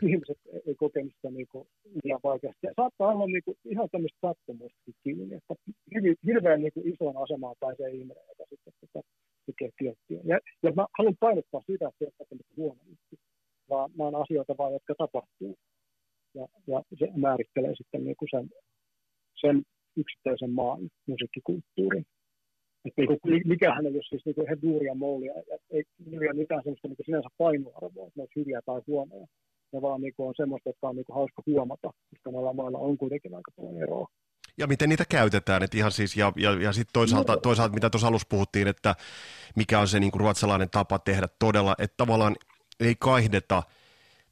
ihmiset 0.10 0.38
ei 0.66 0.74
kokenut 0.74 1.12
sitä 1.16 1.30
niin 1.30 1.46
kuin, 1.48 1.68
ihan 2.04 2.20
vaikeasti. 2.24 2.66
Ja 2.66 2.72
saattaa 2.76 3.08
olla 3.08 3.26
niin 3.26 3.44
kuin, 3.44 3.56
ihan 3.64 3.88
tämmöistä 3.92 4.18
sattumustakin 4.20 4.94
kiinni, 5.02 5.34
että 5.34 5.54
hyvin, 5.94 6.16
hirveän 6.26 6.60
niin 6.60 6.72
kuin, 6.72 6.88
isoon 6.92 7.16
asemaan 7.16 7.56
pääsee 7.60 7.90
ihminen, 7.90 8.24
joka 8.28 8.44
sitten 8.50 8.72
tota, 8.80 9.00
tekee 9.46 9.70
tiettyjä. 9.78 10.20
Ja, 10.24 10.38
ja 10.62 10.72
mä 10.72 10.86
haluan 10.98 11.16
painottaa 11.20 11.60
sitä, 11.66 11.88
että 11.88 12.24
se 12.24 12.34
on 12.34 12.38
huono 12.56 12.80
juttu, 12.88 13.16
vaan 13.70 13.90
nämä 13.96 14.08
on 14.08 14.22
asioita 14.22 14.54
vaan, 14.58 14.72
jotka 14.72 14.94
tapahtuu. 14.98 15.56
Ja, 16.34 16.46
ja 16.66 16.82
se 16.98 17.08
määrittelee 17.16 17.74
sitten 17.76 18.04
niin 18.04 18.16
kuin 18.16 18.28
sen, 18.30 18.50
sen 19.40 19.62
yksittäisen 19.96 20.50
maan 20.50 20.80
musiikkikulttuurin. 21.06 22.06
Että 22.84 23.02
niin 23.02 23.20
kuin, 23.20 23.42
mikähän 23.44 23.86
ei 23.86 23.94
ole 23.94 24.02
siis 24.08 24.24
niin 24.24 24.42
ihan 24.44 24.62
duuria 24.62 24.94
moulia, 24.94 25.32
ei, 25.70 25.84
ei 26.12 26.18
ole 26.18 26.32
mitään 26.32 26.62
sellaista 26.64 26.88
niin 26.88 26.96
sinänsä 27.04 27.28
painoarvoa, 27.38 28.06
että 28.06 28.16
ne 28.16 28.22
olisi 28.22 28.40
hyviä 28.40 28.60
tai 28.66 28.80
huonoja. 28.86 29.26
Ne 29.72 29.82
vaan 29.82 30.00
niin 30.00 30.14
kuin 30.16 30.28
on 30.28 30.34
semmoista, 30.36 30.68
jotka 30.68 30.88
on 30.88 30.96
niin 30.96 31.04
kuin 31.04 31.16
hauska 31.16 31.42
huomata, 31.46 31.90
koska 32.10 32.30
näillä 32.30 32.52
mailla 32.52 32.78
on 32.78 32.98
kuitenkin 32.98 33.34
aika 33.34 33.50
paljon 33.56 33.82
eroa 33.82 34.06
ja 34.58 34.66
miten 34.66 34.88
niitä 34.88 35.04
käytetään. 35.08 35.62
Et 35.62 35.74
ihan 35.74 35.92
siis, 35.92 36.16
ja 36.16 36.32
ja, 36.36 36.50
ja 36.62 36.72
sitten 36.72 36.92
toisaalta, 36.92 37.36
toisaalta, 37.36 37.74
mitä 37.74 37.90
tuossa 37.90 38.08
alussa 38.08 38.26
puhuttiin, 38.30 38.68
että 38.68 38.94
mikä 39.56 39.80
on 39.80 39.88
se 39.88 40.00
niin 40.00 40.12
kuin 40.12 40.20
ruotsalainen 40.20 40.70
tapa 40.70 40.98
tehdä 40.98 41.28
todella, 41.38 41.74
että 41.78 41.96
tavallaan 41.96 42.36
ei 42.80 42.94
kaihdeta 42.98 43.62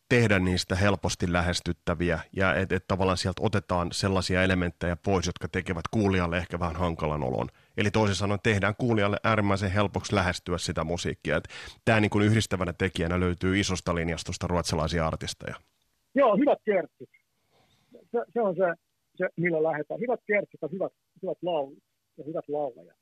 tehdä 0.09 0.38
niistä 0.38 0.77
helposti 0.77 1.33
lähestyttäviä 1.33 2.21
ja 2.37 2.55
että 2.55 2.77
et 2.77 2.85
tavallaan 2.88 3.19
sieltä 3.19 3.43
otetaan 3.45 3.88
sellaisia 3.93 4.43
elementtejä 4.43 4.97
pois, 4.97 5.27
jotka 5.27 5.49
tekevät 5.49 5.88
kuulijalle 5.91 6.37
ehkä 6.37 6.59
vähän 6.59 6.77
hankalan 6.77 7.23
olon. 7.23 7.49
Eli 7.77 7.91
toisin 7.91 8.17
sanoen 8.17 8.41
tehdään 8.43 8.75
kuulijalle 8.79 9.17
äärimmäisen 9.25 9.71
helpoksi 9.71 10.15
lähestyä 10.15 10.59
sitä 10.59 10.85
musiikkia. 10.85 11.41
Tämä 11.85 12.01
niin 12.01 12.11
kuin 12.11 12.25
yhdistävänä 12.25 12.73
tekijänä 12.73 13.21
löytyy 13.21 13.61
isosta 13.61 13.95
linjastosta 13.95 14.47
ruotsalaisia 14.47 15.07
artisteja. 15.07 15.55
Joo, 16.15 16.37
hyvät 16.37 16.59
kertsit. 16.65 17.09
Se, 18.11 18.19
se 18.33 18.41
on 18.41 18.57
se 18.57 18.75
se, 19.17 19.29
millä 19.37 19.63
lähdetään. 19.63 20.01
Hyvät 20.01 20.21
kertsit 20.27 20.63
ja 20.63 20.69
hyvät, 20.73 20.93
hyvät 21.23 21.39
laulut 21.43 21.79
ja 22.19 22.25
hyvät 22.25 22.49
laulajat. 22.49 22.97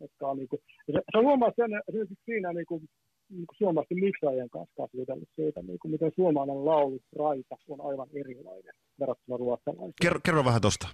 jotka 0.00 0.28
on 0.28 0.36
niin 0.36 0.48
kuin, 0.48 0.62
se, 0.86 0.98
se 1.12 1.18
huomaa 1.18 1.52
sen 1.56 1.70
esimerkiksi 1.88 2.24
siinä 2.24 2.52
niin 2.52 2.66
kuin, 2.66 2.82
niin 3.28 3.46
kuin 3.46 3.56
suomalaisten 3.58 4.00
miksaajien 4.00 4.50
kanssa 4.50 4.74
kasvitellut 4.76 5.28
siitä, 5.36 5.62
niin 5.62 5.78
kuin, 5.78 5.92
miten 5.92 6.12
suomalainen 6.16 6.64
laulu 6.64 7.00
raita 7.18 7.56
on 7.68 7.80
aivan 7.90 8.08
erilainen 8.14 8.74
verrattuna 9.00 9.36
ruotsalaisiin. 9.36 9.94
Kerro, 10.02 10.20
kerro 10.24 10.44
vähän 10.44 10.60
tuosta. 10.60 10.88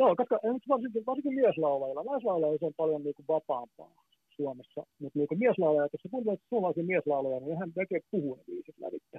Joo, 0.00 0.16
koska 0.16 0.36
varsinkin, 0.68 1.06
varsinkin 1.06 1.34
mieslaulajilla, 1.34 2.02
naislaulajilla 2.02 2.66
on 2.66 2.80
paljon 2.82 3.02
niin 3.02 3.14
kuin, 3.14 3.26
vapaampaa 3.28 4.04
Suomessa, 4.36 4.80
mutta 5.00 5.18
niin 5.18 5.38
mieslaulaja, 5.44 5.88
jos 5.92 6.02
sä 6.02 6.08
kuuntelet 6.10 6.40
suomalaisia 6.48 6.84
mieslaulajia, 6.84 7.40
niin 7.40 7.58
hän 7.58 7.72
tekee 7.72 8.00
puhua 8.10 8.36
ne 8.36 8.42
viisit 8.46 8.78
lävittä. 8.78 9.18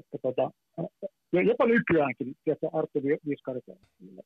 Että, 0.00 0.18
tota, 0.22 0.50
ja 1.32 1.42
jopa 1.42 1.66
nykyäänkin, 1.66 2.34
tietysti 2.44 2.66
Arttu 2.72 2.98
Viskarit 3.28 3.68
ja 3.68 3.76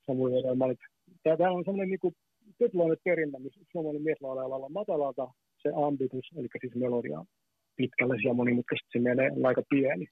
Samuel 0.07 0.35
Edelmalit, 0.35 0.79
tämä 1.22 1.50
on 1.50 1.64
sellainen 1.64 1.88
niin 1.88 2.14
tietynlainen 2.59 3.05
perinne, 3.05 3.38
missä 3.38 3.61
suomalainen 3.72 4.03
mieslaulaja 4.03 4.55
on 4.55 4.72
matalalta 4.72 5.29
se 5.62 5.68
ambitus, 5.87 6.26
eli 6.37 6.48
siis 6.61 6.74
melodia 6.74 7.24
pitkälle 7.76 8.16
ja 8.24 8.35
monimutkaisesti 8.35 8.88
se 8.92 8.98
menee 8.98 9.31
aika 9.44 9.62
pieni. 9.70 10.07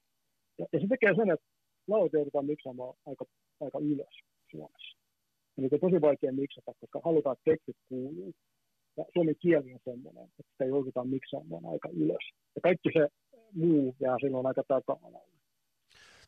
Ja, 0.57 0.65
ja 0.73 0.79
se 0.79 0.87
tekee 0.87 1.15
sen, 1.15 1.31
että 1.31 1.45
laulut 1.87 2.13
joudutaan 2.13 2.45
miksaamaan 2.45 2.93
aika, 3.05 3.25
aika 3.61 3.79
ylös 3.79 4.15
Suomessa. 4.51 4.98
Niin 5.59 5.73
on 5.73 5.79
tosi 5.79 6.01
vaikea 6.01 6.33
miksata, 6.33 6.71
koska 6.79 7.01
halutaan, 7.05 7.33
että 7.33 7.51
tekstit 7.51 7.77
kuuluu. 7.89 8.33
Ja 8.97 9.05
suomen 9.13 9.35
kieli 9.41 9.73
on 9.73 9.79
semmoinen, 9.85 10.23
että 10.23 10.51
sitä 10.51 10.65
joudutaan 10.65 11.09
miksaamaan 11.09 11.65
aika 11.65 11.89
ylös. 11.93 12.25
Ja 12.55 12.61
kaikki 12.61 12.89
se 12.93 13.07
muu 13.53 13.95
jää 13.99 14.17
silloin 14.21 14.45
aika 14.45 14.63
taka-alalle. 14.67 15.39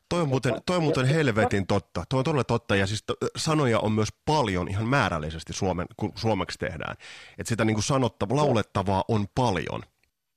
Toi 0.09 0.21
on 0.21 0.29
muuten, 0.29 0.53
toi 0.65 0.77
on 0.77 0.83
muuten 0.83 1.05
helvetin 1.05 1.67
totta. 1.67 2.03
Toi 2.09 2.17
on 2.17 2.23
todella 2.23 2.43
totta. 2.43 2.75
Ja 2.75 2.87
siis 2.87 3.03
sanoja 3.35 3.79
on 3.79 3.91
myös 3.91 4.09
paljon 4.25 4.67
ihan 4.67 4.87
määrällisesti 4.87 5.53
suomen, 5.53 5.87
kun 5.97 6.11
suomeksi 6.15 6.59
tehdään. 6.59 6.95
Että 7.39 7.49
sitä 7.49 7.65
niin 7.65 7.75
kuin 7.75 7.83
sanottava, 7.83 8.35
laulettavaa 8.35 9.03
on 9.07 9.25
paljon. 9.35 9.81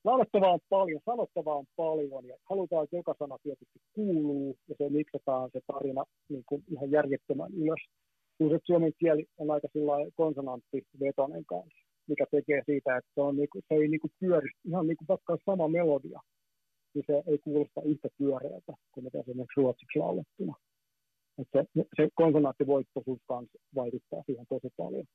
Laulettavaa 0.03 0.51
on 0.51 0.59
paljon, 0.69 1.01
sanottavaa 1.05 1.55
on 1.55 1.65
paljon. 1.75 2.25
Ja 2.25 2.35
halutaan, 2.49 2.83
että 2.83 2.95
joka 2.95 3.15
sana 3.19 3.37
tietysti 3.43 3.79
kuuluu. 3.93 4.57
Ja 4.69 4.75
se 4.77 4.89
miksataan 4.89 5.49
se 5.53 5.61
tarina 5.67 6.03
niin 6.29 6.43
kuin 6.45 6.63
ihan 6.71 6.91
järjettömän 6.91 7.53
ylös. 7.53 7.89
Kun 8.37 8.49
se 8.49 8.59
suomen 8.63 8.93
kieli 8.99 9.25
on 9.37 9.51
aika 9.51 9.67
konsonanttivetoinen 10.15 11.45
kanssa, 11.45 11.85
mikä 12.07 12.25
tekee 12.31 12.61
siitä, 12.65 12.97
että 12.97 13.11
se, 13.15 13.21
on 13.21 13.35
niin 13.35 13.49
kuin, 13.51 13.63
se 13.67 13.75
ei 13.75 13.87
niin 13.87 13.99
kuin 13.99 14.11
pyöri 14.19 14.49
ihan 14.65 14.87
niin 14.87 14.97
kuin 14.97 15.07
vaikka 15.07 15.37
sama 15.45 15.67
melodia 15.67 16.19
niin 16.95 17.05
se 17.07 17.23
ei 17.27 17.37
kuulosta 17.37 17.81
yhtä 17.81 18.09
pyöreältä 18.17 18.73
kuin 18.91 19.03
mitä 19.03 19.19
esimerkiksi 19.19 19.61
ruotsiksi 19.61 19.99
laulettuna. 19.99 20.55
Että 21.37 21.65
se, 21.75 21.83
se 21.97 22.09
konsonanttivoittoisuus 22.15 23.19
kanssa 23.27 23.59
vaikuttaa 23.75 24.23
siihen 24.25 24.45
tosi 24.49 24.69
paljon. 24.77 25.05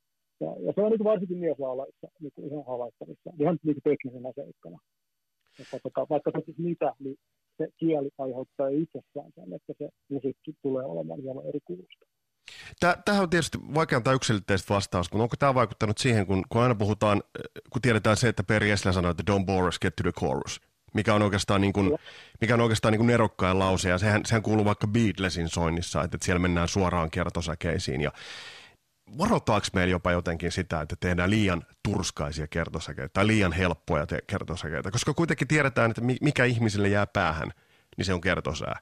Ja, 0.41 0.51
ja 0.67 0.73
se 0.75 0.81
on 0.81 0.91
niin 0.91 1.05
varsinkin 1.05 1.39
mieslaulaissa 1.39 2.09
niin 2.21 2.47
ihan 2.47 2.67
havaittavissa, 2.67 3.31
ihan 3.41 3.59
niin 3.63 3.83
teknisenä 3.85 4.33
seikkana. 4.35 4.79
Että 5.61 5.79
tota, 5.83 6.07
vaikka 6.11 6.31
se 6.31 6.53
mitä, 6.59 6.93
niin 6.99 7.17
se 7.59 7.69
kieli 7.77 8.11
aiheuttaa 8.19 8.69
itsessään 8.69 9.31
sen, 9.35 9.53
että 9.53 9.73
se 9.79 9.89
musiikki 10.09 10.53
tulee 10.63 10.85
olemaan 10.85 11.23
hieman 11.23 11.47
eri 11.47 11.61
kuulosta. 11.65 12.07
Tähän 13.05 13.23
on 13.23 13.31
tietysti 13.31 13.59
vaikea 13.75 13.97
antaa 13.97 14.15
yksilitteistä 14.15 14.75
vastaus, 14.75 15.13
mutta 15.13 15.23
onko 15.23 15.37
tämä 15.37 15.55
vaikuttanut 15.55 15.99
siihen, 15.99 16.27
kun, 16.27 16.45
kun 16.49 16.63
aina 16.63 16.75
puhutaan, 16.75 17.23
kun 17.71 17.83
tiedetään 17.83 18.17
se, 18.17 18.29
että 18.29 18.43
Per 18.43 18.65
Gessle 18.65 18.93
sanoi, 18.93 19.11
että 19.11 19.33
don't 19.33 19.45
bore 19.45 19.69
us, 19.69 19.79
get 19.79 19.97
to 19.97 20.03
the 20.03 20.13
chorus 20.13 20.61
mikä 20.95 21.15
on 21.15 21.23
oikeastaan, 21.23 21.61
niin 21.61 21.73
kuin, 21.73 21.99
mikä 22.41 22.55
on 22.55 22.61
oikeastaan 22.61 22.93
niin 22.93 22.99
kuin 22.99 23.07
nerokkain 23.07 23.59
lause, 23.59 23.89
ja 23.89 23.99
sehän, 23.99 24.27
sehän 24.27 24.43
kuuluu 24.43 24.65
vaikka 24.65 24.87
Beatlesin 24.87 25.49
soinnissa, 25.49 26.03
että, 26.03 26.17
että 26.17 26.25
siellä 26.25 26.39
mennään 26.39 26.69
suoraan 26.69 27.11
kertosäkeisiin, 27.11 28.01
ja 28.01 28.13
varoitaanko 29.19 29.67
meillä 29.75 29.91
jopa 29.91 30.13
jotenkin 30.13 30.53
sitä, 30.53 30.81
että 30.81 30.97
tehdään 31.01 31.31
liian 31.31 31.63
turskaisia 31.83 32.47
kertosäkeitä 32.47 33.11
tai 33.13 33.27
liian 33.27 33.53
helppoja 33.53 34.07
te- 34.07 34.23
kertosäkeitä, 34.27 34.91
koska 34.91 35.15
kuitenkin 35.15 35.49
tiedetään, 35.49 35.91
että 35.91 36.03
mikä 36.21 36.45
ihmisille 36.45 36.89
jää 36.89 37.07
päähän, 37.07 37.51
niin 37.97 38.05
se 38.05 38.15
on 38.15 38.21
kertosää. 38.21 38.81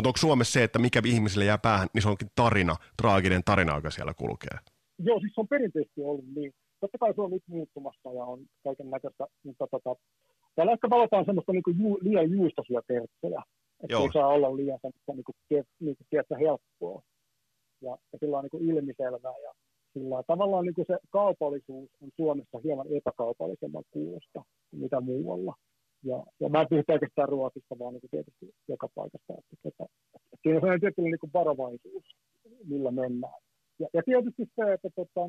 Mutta 0.00 0.08
onko 0.08 0.16
Suomessa 0.16 0.52
se, 0.52 0.64
että 0.64 0.78
mikä 0.78 1.02
ihmisille 1.06 1.44
jää 1.44 1.58
päähän, 1.58 1.88
niin 1.94 2.02
se 2.02 2.08
onkin 2.08 2.28
tarina, 2.34 2.76
traaginen 3.02 3.42
tarina, 3.44 3.76
joka 3.76 3.90
siellä 3.90 4.14
kulkee? 4.14 4.58
Joo, 4.98 5.20
siis 5.20 5.32
se 5.34 5.40
on 5.40 5.48
perinteisesti 5.48 6.02
ollut 6.02 6.24
niin. 6.36 6.52
Totta 6.80 6.98
kai 6.98 7.14
se 7.14 7.20
on 7.20 7.30
nyt 7.30 7.42
muuttumassa 7.46 8.12
ja 8.12 8.24
on 8.24 8.40
kaiken 8.64 8.90
näköistä, 8.90 9.26
mutta 9.44 9.66
tota, 9.70 9.96
Täällä 10.54 10.72
ehkä 10.72 10.90
valitaan 10.90 11.24
semmoista 11.24 11.52
niin 11.52 11.78
ju, 11.78 11.98
liian 12.00 12.30
juustosia 12.30 12.80
terttejä, 12.86 13.42
että 13.82 13.96
ei 13.96 14.12
saa 14.12 14.28
olla 14.28 14.56
liian 14.56 14.78
semmoista 14.82 15.12
niin 15.12 15.24
kuin, 15.24 15.36
niin 15.80 15.96
kuin, 15.96 16.06
tiedätkö, 16.10 16.36
helppoa 16.36 17.02
ja, 17.80 17.98
ja 18.12 18.18
sillä 18.20 18.38
on 18.38 18.48
niin 18.52 18.68
ilmiselvää 18.70 19.38
ja 19.42 19.52
sillä 19.92 20.22
tavallaan 20.26 20.64
niin 20.64 20.74
kuin 20.74 20.86
se 20.86 20.98
kaupallisuus 21.10 21.90
on 22.02 22.10
Suomessa 22.16 22.58
hieman 22.64 22.86
epäkaupallisemman 22.96 23.84
kuulosta 23.90 24.42
kuin 24.70 24.80
mitä 24.82 25.00
muualla. 25.00 25.54
Ja, 26.04 26.24
ja 26.40 26.48
mä 26.48 26.60
en 26.60 26.66
puhu 26.70 26.82
pelkästään 26.86 27.28
Ruotsista, 27.28 27.78
vaan 27.78 27.94
niin 27.94 28.10
tietysti 28.10 28.54
joka 28.68 28.88
paikasta. 28.94 29.32
Että, 29.38 29.68
että, 29.68 29.84
että 30.14 30.42
siinä 30.42 30.56
on 30.56 30.60
sellainen 30.60 30.80
tietynlainen 30.80 31.18
niin 31.22 31.32
varovaisuus, 31.32 32.04
millä 32.64 32.90
mennään. 32.90 33.40
Ja, 33.78 33.88
ja 33.94 34.02
tietysti 34.02 34.44
se, 34.56 34.72
että 34.72 34.90
tota, 34.96 35.20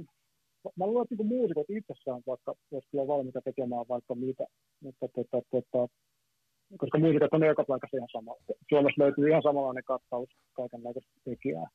mä 0.76 0.86
luulen, 0.86 1.04
että 1.04 1.16
niin 1.16 1.34
muusikot 1.36 1.70
itsessään 1.70 2.22
vaikka, 2.28 2.54
jos 2.72 2.86
on 2.94 3.08
valmiita 3.08 3.42
tekemään 3.42 3.86
vaikka 3.90 4.16
mitä, 4.16 4.46
mutta 4.84 5.08
tota, 5.16 5.42
tota, 5.52 5.82
koska 6.78 7.00
muusikat 7.00 7.34
on 7.34 7.46
joka 7.46 7.64
paikassa 7.64 7.98
ihan 7.98 8.10
sama. 8.12 8.36
Suomessa 8.70 9.02
löytyy 9.04 9.30
ihan 9.30 9.44
samanlainen 9.44 9.84
kattaus 9.84 10.30
kaiken 10.54 10.82
tekijää. 11.26 11.68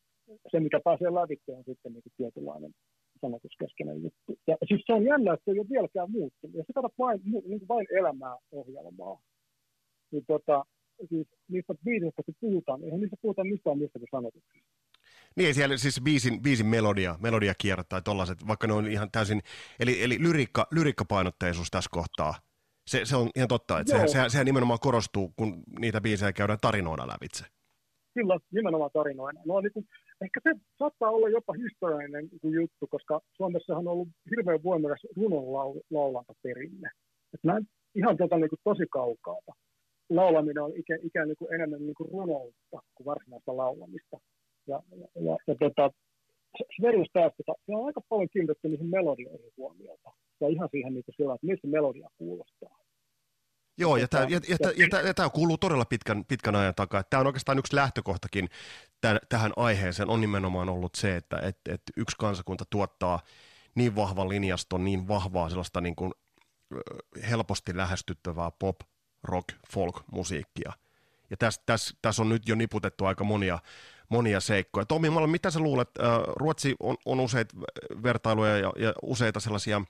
Se, 0.50 0.60
mikä 0.60 0.80
pääsee 0.84 1.14
lävitse, 1.14 1.52
on 1.52 1.64
sitten 1.66 1.92
niin 1.92 2.16
tietynlainen 2.16 2.72
sanotuskeskeinen 3.20 4.02
juttu. 4.02 4.38
Ja 4.46 4.56
siis 4.68 4.82
se 4.86 4.92
on 4.92 5.04
jännä, 5.04 5.32
että 5.32 5.44
se 5.44 5.50
ei 5.50 5.58
ole 5.58 5.68
vieläkään 5.70 6.10
muuttunut. 6.10 6.56
Jos 6.56 6.66
sä 6.66 6.72
katsot 6.74 6.98
vain, 6.98 7.20
niin 7.24 7.42
kuin 7.58 7.68
vain 7.68 7.86
elämää 7.98 8.36
ohjelmaa, 8.52 9.20
niin 10.10 10.24
tota, 10.26 10.64
siis 11.08 11.28
niistä 11.48 11.74
biisistä, 11.84 12.22
kun 12.22 12.34
puhutaan, 12.40 12.84
eihän 12.84 13.00
niistä 13.00 13.16
puhuta 13.22 13.44
mistään 13.44 13.78
mistä 13.78 13.98
sanotuksista. 14.10 14.76
Niin, 15.36 15.54
siellä 15.54 15.76
siis 15.76 16.00
biisin, 16.04 16.42
biisin 16.42 16.66
melodia, 16.66 17.16
melodia 17.22 17.54
kiertää 17.58 18.00
tollaset, 18.00 18.46
vaikka 18.46 18.66
ne 18.66 18.72
on 18.72 18.86
ihan 18.86 19.10
täysin, 19.10 19.40
eli, 19.80 20.02
eli 20.02 20.18
lyriikka, 20.22 20.66
lyriikkapainotteisuus 20.70 21.70
tässä 21.70 21.90
kohtaa. 21.92 22.34
Se, 22.86 23.04
se 23.04 23.16
on 23.16 23.30
ihan 23.36 23.48
totta, 23.48 23.80
että 23.80 23.90
sehän, 23.90 24.08
sehän, 24.08 24.30
sehän, 24.30 24.46
nimenomaan 24.46 24.80
korostuu, 24.80 25.32
kun 25.36 25.62
niitä 25.78 26.00
biisejä 26.00 26.32
käydään 26.32 26.58
tarinoina 26.62 27.06
lävitse. 27.06 27.44
Kyllä, 28.14 28.38
nimenomaan 28.50 28.90
tarinoina. 28.94 29.40
No, 29.44 29.60
niin 29.60 29.72
kuin, 29.72 29.86
ehkä 30.24 30.40
se 30.42 30.50
saattaa 30.78 31.10
olla 31.10 31.28
jopa 31.28 31.52
historiallinen 31.52 32.28
niin 32.42 32.54
juttu, 32.54 32.86
koska 32.90 33.20
Suomessahan 33.36 33.88
on 33.88 33.92
ollut 33.92 34.08
hirveän 34.30 34.62
voimakas 34.62 35.00
runonlaulantaperinne. 35.16 36.90
Että 37.34 37.62
ihan 37.94 38.16
tota, 38.16 38.36
niin 38.36 38.50
kuin, 38.50 38.60
tosi 38.64 38.86
kaukaata. 38.90 39.52
Laulaminen 40.10 40.62
on 40.62 40.72
ikään, 40.76 41.00
ikään 41.02 41.28
niin 41.28 41.36
kuin 41.36 41.54
enemmän 41.54 41.80
niin 41.80 41.94
kuin 41.94 42.10
runoutta 42.10 42.78
kuin 42.94 43.04
varsinaista 43.04 43.56
laulamista. 43.56 44.16
Ja, 44.66 44.82
ja, 45.00 45.06
ja, 45.14 45.36
ja 45.46 45.54
tota, 45.54 45.90
Sveriges 46.76 47.10
päästötä, 47.12 47.52
se 47.66 47.72
on 47.76 47.86
aika 47.86 48.00
paljon 48.08 48.28
kiinnitetty 48.32 48.68
niihin 48.68 48.86
melodioihin 48.86 49.52
huomiota. 49.56 50.10
Ja 50.40 50.48
ihan 50.48 50.68
siihen 50.70 50.94
niin 50.94 51.04
sillä, 51.16 51.34
että 51.34 51.46
mistä 51.46 51.66
melodia 51.66 52.08
kuulostaa. 52.18 52.75
Joo, 53.78 53.96
ja 53.96 54.08
tämä, 54.08 54.26
ja, 54.28 54.40
ja, 54.48 54.56
ja, 54.76 55.00
ja 55.00 55.14
tämä 55.14 55.30
kuuluu 55.30 55.58
todella 55.58 55.84
pitkän, 55.84 56.24
pitkän 56.24 56.56
ajan 56.56 56.74
takaa. 56.74 57.02
Tämä 57.02 57.20
on 57.20 57.26
oikeastaan 57.26 57.58
yksi 57.58 57.76
lähtökohtakin 57.76 58.48
tämän, 59.00 59.18
tähän 59.28 59.52
aiheeseen 59.56 60.08
on 60.08 60.20
nimenomaan 60.20 60.68
ollut 60.68 60.94
se, 60.94 61.16
että 61.16 61.38
et, 61.38 61.58
et 61.68 61.82
yksi 61.96 62.16
kansakunta 62.18 62.64
tuottaa 62.70 63.20
niin 63.74 63.96
vahvan 63.96 64.28
linjaston, 64.28 64.84
niin 64.84 65.08
vahvaa 65.08 65.48
sellaista 65.48 65.80
niin 65.80 65.96
kuin, 65.96 66.12
helposti 67.30 67.76
lähestyttävää 67.76 68.50
pop, 68.50 68.80
rock, 69.22 69.48
folk 69.72 70.02
musiikkia. 70.12 70.72
Ja 71.30 71.36
tässä 71.36 71.62
täs, 71.66 71.96
täs 72.02 72.20
on 72.20 72.28
nyt 72.28 72.48
jo 72.48 72.54
niputettu 72.54 73.04
aika 73.04 73.24
monia 73.24 73.58
monia 74.08 74.40
seikkoja. 74.40 74.86
Tomi 74.86 75.10
Malm, 75.10 75.30
mitä 75.30 75.50
sä 75.50 75.60
luulet? 75.60 75.90
Ruotsi 76.26 76.74
on, 76.80 76.96
on 77.04 77.20
useita 77.20 77.56
vertailuja 78.02 78.58
ja, 78.58 78.72
ja 78.78 78.92
useita 79.02 79.40
sellaisia 79.40 79.82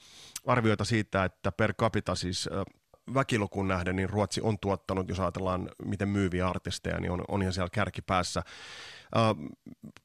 arvioita 0.47 0.85
siitä, 0.85 1.25
että 1.25 1.53
per 1.53 1.75
capita 1.75 2.15
siis 2.15 2.49
väkilukun 3.15 3.69
nähden, 3.69 3.97
niin 3.97 4.11
Ruotsi 4.11 4.41
on 4.41 4.59
tuottanut, 4.59 5.09
jos 5.09 5.21
ajatellaan 5.21 5.71
miten 5.85 6.09
myyviä 6.09 6.49
artisteja, 6.49 7.01
niin 7.01 7.11
on, 7.11 7.25
on 7.29 7.43
ihan 7.43 7.53
siellä 7.53 7.71
kärkipäässä. 7.73 8.43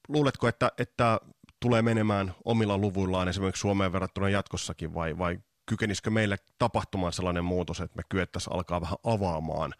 luuletko, 0.08 0.48
että, 0.48 0.72
että 0.78 1.20
tulee 1.60 1.82
menemään 1.82 2.34
omilla 2.44 2.78
luvuillaan 2.78 3.28
esimerkiksi 3.28 3.60
Suomeen 3.60 3.92
verrattuna 3.92 4.28
jatkossakin 4.28 4.94
vai, 4.94 5.18
vai 5.18 5.38
kykenisikö 5.66 6.10
meille 6.10 6.36
tapahtumaan 6.58 7.12
sellainen 7.12 7.44
muutos, 7.44 7.80
että 7.80 7.96
me 7.96 8.02
kyettäisiin 8.08 8.54
alkaa 8.54 8.80
vähän 8.80 8.98
avaamaan 9.04 9.74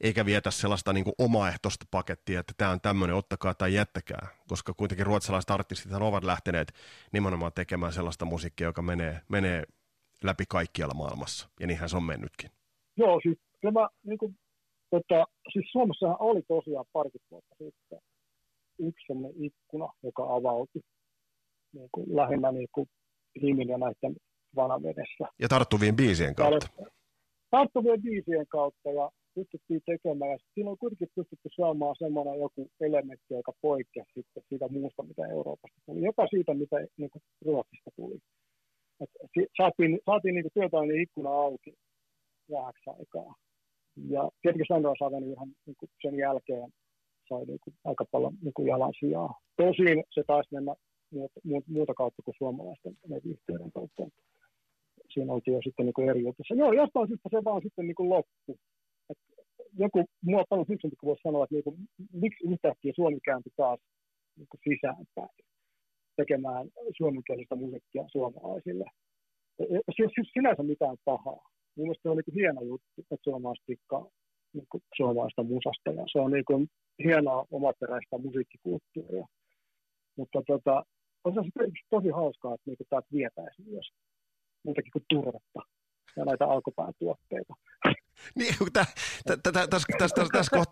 eikä 0.00 0.26
vietä 0.26 0.50
sellaista 0.50 0.92
niin 0.92 1.04
kuin 1.04 1.14
omaehtoista 1.18 1.86
pakettia, 1.90 2.40
että 2.40 2.52
tämä 2.56 2.70
on 2.70 2.80
tämmöinen, 2.80 3.16
ottakaa 3.16 3.54
tai 3.54 3.74
jättäkää, 3.74 4.28
koska 4.48 4.74
kuitenkin 4.74 5.06
ruotsalaiset 5.06 5.50
artistit 5.50 5.92
ovat 5.92 6.24
lähteneet 6.24 6.74
nimenomaan 7.12 7.52
tekemään 7.52 7.92
sellaista 7.92 8.24
musiikkia, 8.24 8.66
joka 8.66 8.82
menee, 8.82 9.20
menee 9.28 9.64
läpi 10.24 10.44
kaikkialla 10.48 10.94
maailmassa, 10.94 11.48
ja 11.60 11.66
niinhän 11.66 11.88
se 11.88 11.96
on 11.96 12.02
mennytkin. 12.02 12.50
Joo, 12.96 13.20
siis 13.22 13.38
tämä, 13.60 13.88
niin 14.04 14.18
kuin, 14.18 14.36
tota, 14.90 15.26
siis 15.52 15.72
Suomessahan 15.72 16.16
oli 16.18 16.42
tosiaan 16.48 16.84
parikymmentä 16.92 17.30
vuotta 17.30 17.54
sitten 17.58 17.98
yksi 18.78 19.12
ikkuna, 19.36 19.88
joka 20.02 20.22
avautui 20.34 20.82
niin 21.72 21.88
kuin, 21.92 22.16
lähinnä 22.16 22.52
niin 22.52 22.68
kuin, 22.72 22.88
Himin 23.42 23.68
ja 23.68 23.78
näiden 23.78 24.16
vanavedessä. 24.56 25.24
Ja 25.38 25.48
tarttuvien 25.48 25.96
biisien 25.96 26.34
kautta. 26.34 26.66
Tarttuvien 27.50 28.02
biisien 28.02 28.46
kautta 28.46 28.90
ja 28.90 29.10
pystyttiin 29.34 29.82
tekemään. 29.86 30.30
Ja 30.30 30.38
siinä 30.54 30.70
on 30.70 30.78
kuitenkin 30.78 31.08
pystytty 31.14 31.48
saamaan 31.56 31.96
semmoinen 31.98 32.40
joku 32.40 32.70
elementti, 32.80 33.34
joka 33.34 33.52
poikkeaa 33.60 34.06
sitten 34.14 34.42
siitä 34.48 34.68
muusta, 34.68 35.02
mitä 35.02 35.26
Euroopasta 35.26 35.78
tuli. 35.86 36.04
Jopa 36.04 36.26
siitä, 36.26 36.54
mitä 36.54 36.76
niin 36.96 37.10
kuin 37.10 37.22
Ruotsista 37.44 37.90
tuli. 37.96 38.18
Et 39.00 39.10
saatiin 39.56 39.98
saatiin 40.06 40.34
niin 40.34 40.54
työpainin 40.54 41.00
ikkuna 41.00 41.30
auki 41.30 41.74
vähäksi 42.50 42.90
aikaa. 42.90 43.34
Ja 44.08 44.30
tietenkin 44.42 44.66
Sandra 44.68 44.94
Saveni 44.98 45.30
ihan 45.30 45.48
niin 45.66 45.76
sen 46.02 46.16
jälkeen 46.18 46.70
sai 47.28 47.44
niin 47.44 47.58
kuin 47.64 47.74
aika 47.84 48.04
paljon 48.12 48.34
niin 48.42 48.54
kuin 48.54 48.68
jalansijaa. 48.68 49.40
Tosin 49.56 50.04
se 50.10 50.22
taisi 50.26 50.54
mennä 50.54 50.74
muuta, 51.10 51.40
muuta 51.66 51.94
kautta 51.94 52.22
kuin 52.22 52.34
suomalaisten 52.38 52.96
yhteyden 53.24 53.72
kautta. 53.72 54.02
Siinä 55.14 55.32
oltiin 55.32 55.54
jo 55.54 55.60
sitten 55.64 55.86
niin 55.86 56.10
eri 56.10 56.22
jutussa. 56.22 56.54
Joo, 56.54 56.72
jostain 56.72 57.08
syystä 57.08 57.28
se 57.32 57.44
vaan 57.44 57.62
sitten 57.62 57.86
niin 57.86 58.08
loppu. 58.08 58.58
Et 59.10 59.18
joku, 59.78 60.04
mua 60.22 60.40
on 60.40 60.44
paljon 60.48 60.66
fiksumpi, 60.66 60.96
voisi 61.04 61.22
sanoa, 61.22 61.44
että 61.44 61.54
niin 61.54 61.64
kuin, 61.64 61.76
miksi 62.12 62.44
yhtäkkiä 62.48 62.92
Suomi 62.96 63.20
kääntyi 63.20 63.52
taas 63.56 63.80
niin 64.36 64.48
sisäänpäin 64.68 65.36
tekemään 66.16 66.68
suomenkielistä 66.96 67.54
musiikkia 67.54 68.04
suomalaisille. 68.12 68.84
Siis, 69.96 70.10
siis 70.14 70.28
sinänsä 70.32 70.62
mitään 70.62 70.96
pahaa. 71.04 71.50
Mielestäni 71.76 72.02
se 72.02 72.08
on 72.08 72.16
niin 72.16 72.34
hieno 72.34 72.62
juttu, 72.62 72.88
että 72.98 73.16
suomalaiset 73.22 73.66
tikkaa 73.66 74.06
niin 74.52 74.66
suomalaista 74.96 75.42
musasta 75.42 75.90
ja 75.90 76.04
se 76.12 76.18
on 76.18 76.30
niin 76.30 76.44
kuin 76.44 76.68
hienoa 77.04 77.46
omaperäistä 77.50 78.18
musiikkikulttuuria. 78.18 79.26
Mutta 80.16 80.42
tota, 80.46 80.84
on 81.24 81.34
se 81.34 81.40
tosi 81.90 82.08
hauskaa, 82.08 82.54
että 82.54 82.70
niin 82.70 82.76
täältä 82.90 83.08
vietäisi 83.12 83.62
myös 83.62 83.86
muutakin 84.64 84.92
kuin 84.92 85.04
turvetta 85.08 85.60
ja 86.16 86.24
näitä 86.24 86.46
alkupäätuotteita. 86.46 87.54
Niin, 88.34 88.56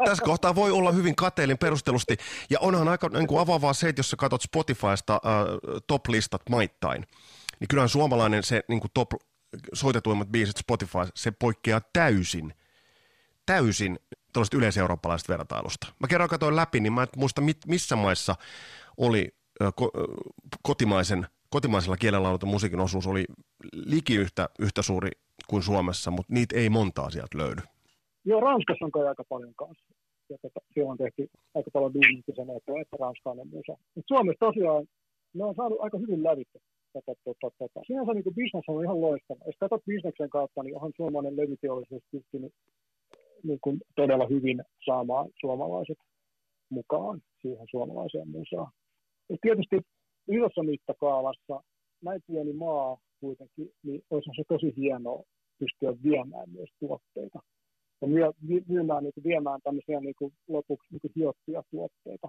tässä 0.05 0.25
kohtaa 0.25 0.55
voi 0.55 0.71
olla 0.71 0.93
hyvin 0.93 1.17
kateellin 1.17 1.59
perustelusti, 1.59 2.17
ja 2.51 2.61
onhan 2.61 2.89
aika 2.89 3.09
niin 3.09 3.27
kuin 3.27 3.41
avaavaa 3.41 3.73
se, 3.73 3.89
että 3.89 3.99
jos 4.01 4.11
sä 4.11 4.17
katsot 4.17 4.43
Spotifysta 4.43 5.21
uh, 5.25 5.81
top-listat 5.87 6.43
maittain, 6.51 7.07
niin 7.61 7.69
kyllähän 7.69 7.89
suomalainen 7.89 8.43
se 8.43 8.65
niin 8.69 8.81
kuin 8.81 8.91
top 8.95 9.09
soitetuimmat 9.73 10.29
biisit 10.29 10.57
Spotify, 10.57 10.99
se 11.15 11.31
poikkeaa 11.31 11.81
täysin, 11.93 12.55
täysin 13.47 13.99
tuollaisesta 14.33 14.57
yleiseurooppalaisesta 14.57 15.33
vertailusta. 15.33 15.87
Mä 16.01 16.09
kerran 16.09 16.29
katsoin 16.29 16.57
läpi, 16.57 16.81
niin 16.81 16.93
mä 16.93 17.03
en 17.03 17.09
muista 17.17 17.43
missä 17.67 17.97
maissa 17.97 18.37
oli 18.97 19.37
ko, 19.75 19.91
kotimaisen, 20.63 21.27
kotimaisella 21.51 21.97
kielellä 21.97 22.29
ollut 22.29 22.43
musiikin 22.43 22.81
osuus 22.81 23.07
oli 23.07 23.25
liki 23.73 24.15
yhtä, 24.15 24.49
yhtä 24.59 24.83
suuri 24.83 25.11
kuin 25.49 25.63
Suomessa, 25.63 26.11
mutta 26.11 26.35
niitä 26.35 26.57
ei 26.57 26.71
montaa 26.71 27.11
sieltä 27.11 27.39
löydy. 27.39 27.63
Joo, 28.25 28.41
Ranskassa 28.41 28.85
on 28.85 28.93
kai 28.93 29.07
aika 29.09 29.25
paljon 29.29 29.55
kanssa. 29.57 29.95
Ja 30.31 30.37
tota, 30.43 30.61
siellä 30.75 30.91
on 30.91 30.99
tehty 30.99 31.31
aika 31.55 31.71
paljon 31.73 31.95
duunia 31.95 32.23
sen 32.37 32.51
eteen, 32.57 32.81
että 32.81 32.97
ranskalainen 33.01 33.49
musa. 33.49 33.75
Mutta 33.95 34.09
Suomessa 34.09 34.47
tosiaan 34.47 34.87
ne 35.35 35.45
on 35.45 35.55
saanut 35.55 35.81
aika 35.81 35.99
hyvin 35.99 36.23
lävitse 36.23 36.59
tätä, 36.93 37.13
tätä, 37.25 37.49
tätä. 37.59 37.81
Sinänsä 37.87 38.15
niin 38.15 38.25
business 38.25 38.69
on 38.69 38.85
ihan 38.85 39.01
loistava. 39.01 39.41
Jos 39.47 39.57
katsot 39.61 39.85
bisneksen 39.87 40.31
kautta, 40.31 40.63
niin 40.63 40.77
onhan 40.77 40.93
suomalainen 40.97 41.37
levyteollisuus 41.37 42.03
pystynyt 42.11 42.53
niin 43.43 43.59
kuin 43.61 43.81
todella 43.97 44.27
hyvin 44.27 44.63
saamaan 44.87 45.29
suomalaiset 45.41 45.99
mukaan 46.71 47.23
siihen 47.43 47.67
suomalaiseen 47.71 48.29
musaan. 48.29 48.73
Ja 49.29 49.37
tietysti 49.43 49.77
isossa 50.29 50.63
mittakaavassa 50.63 51.63
näin 52.03 52.21
pieni 52.27 52.53
maa 52.53 52.99
kuitenkin, 53.21 53.71
niin 53.83 54.03
olisi 54.11 54.31
se 54.37 54.43
tosi 54.49 54.77
hienoa 54.77 55.23
pystyä 55.59 56.03
viemään 56.03 56.51
myös 56.51 56.71
tuotteita. 56.81 57.39
Ja 58.01 58.09
myymään, 58.69 59.03
niin 59.05 59.15
kuin, 59.15 59.25
viemään 59.25 59.61
tämmöisiä 59.65 60.01
niin 60.01 60.15
kuin, 60.19 60.33
lopuksi 60.49 60.89
niin 60.91 61.01
kuin 61.01 61.13
hiottuja 61.17 61.63
tuotteita, 61.71 62.29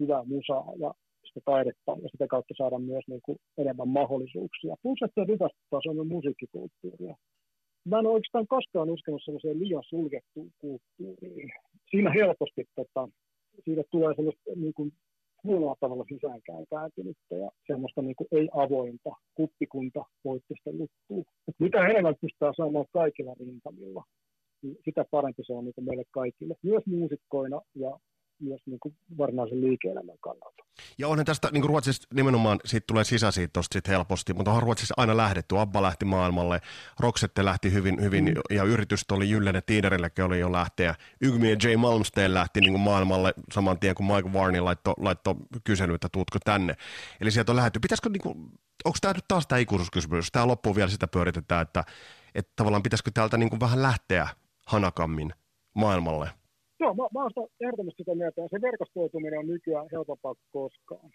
hyvää 0.00 0.24
musaa 0.24 0.72
ja 0.76 0.94
sitä 1.24 1.40
taidetta 1.44 1.92
ja 2.02 2.08
sitä 2.12 2.26
kautta 2.26 2.54
saada 2.56 2.78
myös 2.78 3.04
niin 3.08 3.20
kuin, 3.24 3.38
enemmän 3.58 3.88
mahdollisuuksia. 3.88 4.74
Plus, 4.82 4.98
että 5.04 5.24
rikastuttaa 5.24 5.80
Suomen 5.82 6.06
musiikkikulttuuria. 6.06 7.16
Mä 7.84 7.98
en 7.98 8.06
oikeastaan 8.06 8.46
koskaan 8.46 8.90
uskonut 8.90 9.22
sellaiseen 9.24 9.58
liian 9.58 9.82
suljettuun 9.88 10.50
kulttuuriin. 10.58 11.50
Siinä 11.90 12.10
helposti 12.10 12.64
tota, 12.74 13.08
siitä 13.64 13.82
tulee 13.90 14.14
sellaista 14.14 14.50
niin 14.56 14.74
kuin, 14.74 14.92
huonolla 15.44 15.76
tavalla 15.80 16.04
sisäänkään 16.08 16.64
kääntynyttä 16.70 17.36
ja 17.36 17.50
semmoista 17.66 18.02
niin 18.02 18.16
kuin 18.16 18.28
ei-avointa 18.32 19.10
kuppikunta 19.34 20.04
voittista 20.24 20.70
juttua. 20.70 21.32
Mitä 21.58 21.86
enemmän 21.86 22.14
pystytään 22.20 22.54
saamaan 22.56 22.86
kaikilla 22.92 23.34
rintamilla, 23.40 24.04
niin 24.62 24.76
sitä 24.84 25.04
parempi 25.10 25.42
se 25.46 25.52
on 25.52 25.64
niin 25.64 25.86
meille 25.86 26.04
kaikille, 26.10 26.54
myös 26.62 26.86
muusikkoina 26.86 27.60
ja 27.74 27.98
myös 28.42 28.62
niin 28.66 28.80
kuin 28.80 28.96
varsinaisen 29.18 29.60
liike-elämän 29.60 30.18
kannalta. 30.20 30.64
Ja 30.98 31.08
onhan 31.08 31.26
tästä 31.26 31.48
niin 31.52 31.60
kuin 31.60 31.68
Ruotsissa 31.68 32.08
nimenomaan 32.14 32.60
siitä 32.64 32.84
tulee 32.86 33.04
sisäsiitosta 33.04 33.74
sit 33.74 33.88
helposti, 33.88 34.34
mutta 34.34 34.50
onhan 34.50 34.62
Ruotsissa 34.62 34.94
aina 34.96 35.16
lähdetty. 35.16 35.58
Abba 35.58 35.82
lähti 35.82 36.04
maailmalle, 36.04 36.60
Roksette 37.00 37.44
lähti 37.44 37.72
hyvin, 37.72 38.02
hyvin 38.02 38.24
mm. 38.24 38.56
ja 38.56 38.64
yritystä 38.64 39.14
oli 39.14 39.30
Jyllene 39.30 39.60
Tiiderillekin 39.60 40.24
oli 40.24 40.40
jo 40.40 40.52
lähteä. 40.52 40.94
Ygmi 41.20 41.50
ja 41.50 41.56
J. 41.62 41.76
Malmsteen 41.76 42.34
lähti 42.34 42.60
niin 42.60 42.72
kuin 42.72 42.80
maailmalle 42.80 43.34
saman 43.52 43.78
tien, 43.78 43.94
kun 43.94 44.06
Mike 44.06 44.32
Varney 44.32 44.60
laittoi 44.60 44.94
laitto 44.96 45.36
kysely, 45.64 45.94
että 45.94 46.08
tuutko 46.08 46.38
tänne. 46.44 46.76
Eli 47.20 47.30
sieltä 47.30 47.52
on 47.52 47.56
lähdetty. 47.56 47.80
Pitäisikö, 47.80 48.08
niin 48.08 48.22
kuin, 48.22 48.38
onko 48.84 48.98
tämä 49.00 49.14
nyt 49.14 49.24
taas 49.28 49.46
tämä 49.46 49.58
ikuisuuskysymys? 49.58 50.32
Tämä 50.32 50.46
loppuu 50.46 50.76
vielä 50.76 50.90
sitä 50.90 51.06
pyöritetään, 51.06 51.62
että, 51.62 51.84
että 52.34 52.52
tavallaan 52.56 52.82
pitäisikö 52.82 53.10
täältä 53.14 53.36
niin 53.36 53.50
kuin 53.50 53.60
vähän 53.60 53.82
lähteä 53.82 54.28
hanakammin 54.66 55.32
maailmalle– 55.74 56.30
Joo, 56.82 56.94
mä, 56.94 57.04
mä 57.14 57.20
olen 57.22 57.48
ehdottomasti 57.60 58.02
sitä 58.02 58.14
mieltä. 58.14 58.42
Se 58.50 58.60
verkostoituminen 58.68 59.38
on 59.38 59.46
nykyään 59.46 59.88
helpompaa 59.92 60.34
kuin 60.34 60.50
koskaan. 60.50 61.10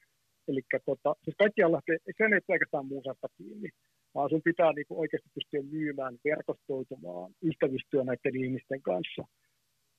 Eli 0.48 0.62
tota, 0.86 1.16
siis 1.24 1.36
kaikkiaan 1.38 1.72
lähtee, 1.72 1.98
sen 2.18 2.34
ei 2.34 2.48
pelkästään 2.48 2.86
muusasta 2.86 3.28
kiinni, 3.38 3.70
vaan 4.16 4.30
sun 4.30 4.42
pitää 4.50 4.72
niinku 4.74 5.00
oikeasti 5.02 5.30
pystyä 5.36 5.62
myymään, 5.72 6.18
verkostoitumaan, 6.30 7.32
ystävystyä 7.44 8.04
näiden 8.04 8.36
ihmisten 8.44 8.82
kanssa 8.82 9.24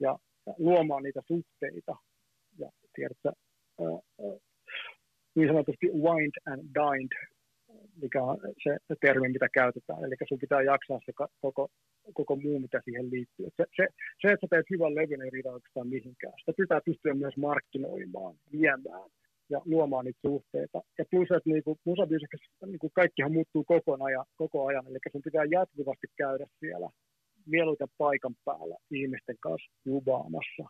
ja 0.00 0.18
luomaan 0.59 1.02
niitä 1.02 1.22
suhteita. 1.26 1.96
Ja 2.59 2.68
tiedätkö, 2.94 3.28
äh, 3.28 4.00
niin 5.35 5.48
sanotusti 5.48 5.87
wind 5.87 6.35
and 6.52 6.62
dined 6.78 7.14
mikä 8.02 8.22
on 8.22 8.38
se 8.88 8.94
termi, 9.00 9.28
mitä 9.28 9.48
käytetään. 9.54 10.04
Eli 10.04 10.14
sun 10.28 10.38
pitää 10.38 10.62
jaksaa 10.62 11.00
se 11.07 11.12
koko, 11.40 11.68
koko 12.14 12.36
muu, 12.36 12.58
mitä 12.58 12.80
siihen 12.84 13.10
liittyy. 13.10 13.46
Se, 13.56 13.64
se, 13.76 13.86
se 14.20 14.28
että 14.32 14.46
sä 14.46 14.50
teet 14.50 14.70
hyvän 14.70 14.94
levyn, 14.94 15.22
ei 15.22 15.30
riitä 15.30 15.52
oikeastaan 15.52 15.88
mihinkään. 15.88 16.34
Sitä 16.40 16.52
pitää 16.56 16.80
pystyä 16.84 17.14
myös 17.14 17.36
markkinoimaan, 17.36 18.34
viemään 18.52 19.10
ja 19.50 19.60
luomaan 19.64 20.04
niitä 20.04 20.18
suhteita. 20.26 20.82
Ja 20.98 21.04
plus, 21.10 21.28
että 21.36 21.50
niinku, 21.50 21.78
niinku 22.66 22.90
kaikkihan 22.90 23.32
muuttuu 23.32 23.64
koko 23.64 24.04
ajan, 24.04 24.26
koko 24.36 24.66
ajan, 24.66 24.86
eli 24.86 24.98
sun 25.12 25.22
pitää 25.22 25.44
jatkuvasti 25.50 26.06
käydä 26.16 26.46
siellä 26.60 26.88
mieluiten 27.46 27.88
paikan 27.98 28.34
päällä 28.44 28.76
ihmisten 28.90 29.36
kanssa 29.40 29.72
luvaamassa 29.84 30.64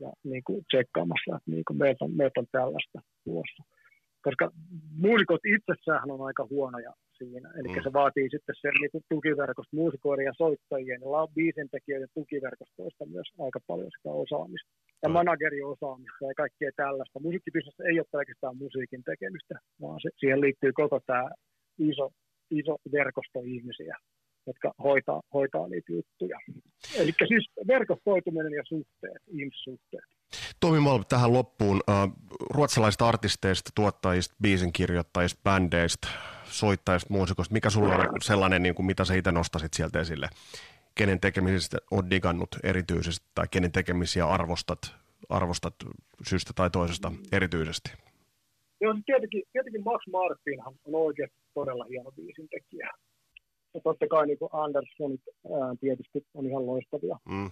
ja 0.00 0.12
niin 0.24 0.44
kuin 0.44 0.64
tsekkaamassa, 0.70 1.36
että 1.36 1.50
niin 1.50 1.64
kuin 1.66 1.78
meiltä, 1.78 2.04
meiltä 2.08 2.40
on 2.40 2.46
tällaista 2.52 2.98
tuossa 3.24 3.73
koska 4.26 4.50
muusikot 5.04 5.42
itsessään 5.56 6.10
on 6.10 6.26
aika 6.26 6.46
huonoja 6.50 6.92
siinä. 7.18 7.48
Eli 7.58 7.68
mm. 7.68 7.82
se 7.84 7.92
vaatii 7.92 8.28
sitten 8.30 8.54
sen 8.62 8.74
niin 8.80 9.04
tukiverkosta 9.14 9.76
muusikoiden 9.76 10.24
ja 10.30 10.34
soittajien 10.42 11.00
ja 11.00 11.32
biisintekijöiden 11.34 12.14
tukiverkostoista 12.14 13.06
myös 13.06 13.28
aika 13.44 13.60
paljon 13.66 13.90
sitä 13.96 14.10
osaamista. 14.24 14.70
Ja 15.02 15.08
mm. 15.08 15.12
manageriosaamista 15.12 16.24
ja 16.30 16.34
kaikkea 16.42 16.70
tällaista. 16.76 17.24
Musiikkibisnes 17.26 17.80
ei 17.88 17.98
ole 18.00 18.12
pelkästään 18.12 18.56
musiikin 18.56 19.02
tekemistä, 19.10 19.54
vaan 19.82 19.98
se, 20.02 20.08
siihen 20.20 20.40
liittyy 20.40 20.72
koko 20.72 21.00
tämä 21.06 21.30
iso, 21.78 22.06
iso 22.50 22.74
verkosto 22.92 23.38
ihmisiä, 23.54 23.96
jotka 24.46 24.68
hoitaa, 24.86 25.20
hoitaa 25.34 25.68
niitä 25.68 25.92
juttuja. 25.92 26.38
Eli 27.00 27.12
siis 27.28 27.46
verkostoituminen 27.66 28.52
ja 28.52 28.64
suhteet, 28.68 29.22
ihmissuhteet. 29.38 30.08
Tomi 30.64 30.80
Malm 30.80 31.04
tähän 31.08 31.32
loppuun. 31.32 31.80
ruotsalaisista 32.50 33.08
artisteista, 33.08 33.70
tuottajista, 33.74 34.34
biisinkirjoittajista, 34.42 35.40
bändeistä, 35.44 36.08
soittajista, 36.44 37.12
muusikoista. 37.12 37.52
Mikä 37.52 37.70
sulla 37.70 37.94
on 37.94 38.08
sellainen, 38.22 38.62
niin 38.62 38.74
kuin, 38.74 38.86
mitä 38.86 39.04
sä 39.04 39.14
itse 39.14 39.32
nostasit 39.32 39.74
sieltä 39.74 40.00
esille? 40.00 40.28
Kenen 40.94 41.20
tekemisistä 41.20 41.78
on 41.90 42.10
digannut 42.10 42.48
erityisesti 42.62 43.26
tai 43.34 43.46
kenen 43.50 43.72
tekemisiä 43.72 44.26
arvostat, 44.28 44.78
arvostat 45.28 45.74
syystä 46.28 46.52
tai 46.54 46.70
toisesta 46.70 47.12
erityisesti? 47.32 47.92
Joo, 48.80 48.92
siis 48.92 49.04
tietenkin, 49.06 49.42
tietenkin 49.52 49.84
Max 49.84 50.02
Martinhan 50.12 50.74
on 50.84 50.94
oikeasti 50.94 51.36
todella 51.54 51.84
hieno 51.88 52.12
biisintekijä. 52.12 52.90
Ja 53.74 53.80
totta 53.80 54.06
kai 54.06 54.26
niin 54.26 54.38
Andersson 54.52 55.10
ää, 55.10 55.74
tietysti 55.80 56.26
on 56.34 56.46
ihan 56.46 56.66
loistavia. 56.66 57.18
Mm 57.24 57.50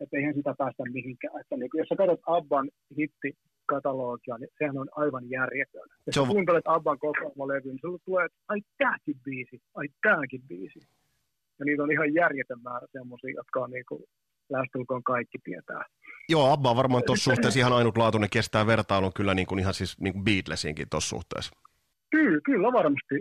että 0.00 0.16
eihän 0.16 0.34
sitä 0.34 0.54
päästä 0.58 0.82
mihinkään. 0.92 1.40
Että 1.40 1.56
niin, 1.56 1.70
jos 1.74 1.88
sä 1.88 1.96
katsot 1.96 2.20
Abban 2.26 2.70
hitti 2.98 3.36
katalogia, 3.66 4.38
niin 4.38 4.48
sehän 4.58 4.78
on 4.78 4.88
aivan 4.96 5.30
järjetön. 5.30 5.88
Jos 6.06 6.18
on- 6.18 6.28
kuuntelet 6.28 6.64
Abban 6.66 6.98
kokoelmalevy, 6.98 7.68
niin 7.68 7.78
sulle 7.80 7.98
tulee, 8.04 8.24
että 8.24 8.38
ai 8.48 8.60
tääkin 8.78 9.16
biisi, 9.24 9.62
ai 9.74 9.88
tääkin 10.02 10.42
biisi. 10.48 10.80
Ja 11.58 11.64
niitä 11.64 11.82
on 11.82 11.92
ihan 11.92 12.14
järjetön 12.14 12.62
määrä 12.62 12.86
semmoisia, 12.92 13.30
jotka 13.36 13.60
on 13.60 13.70
niin 13.70 13.84
kuin, 13.88 14.02
lähestulkoon 14.50 15.02
kaikki 15.02 15.38
tietää. 15.44 15.84
Joo, 16.28 16.52
Abba 16.52 16.70
on 16.70 16.76
varmaan 16.76 17.02
tuossa 17.06 17.30
suhteessa 17.30 17.60
ihan 17.60 17.72
ainutlaatuinen, 17.72 18.30
kestää 18.32 18.66
vertailun 18.66 19.12
kyllä 19.12 19.34
niin 19.34 19.46
kuin 19.46 19.58
ihan 19.58 19.74
siis 19.74 20.00
niin 20.00 20.12
kuin 20.12 20.24
Beatlesinkin 20.24 20.86
tuossa 20.90 21.08
suhteessa. 21.08 21.52
Kyllä, 22.10 22.40
kyllä 22.44 22.72
varmasti. 22.72 23.20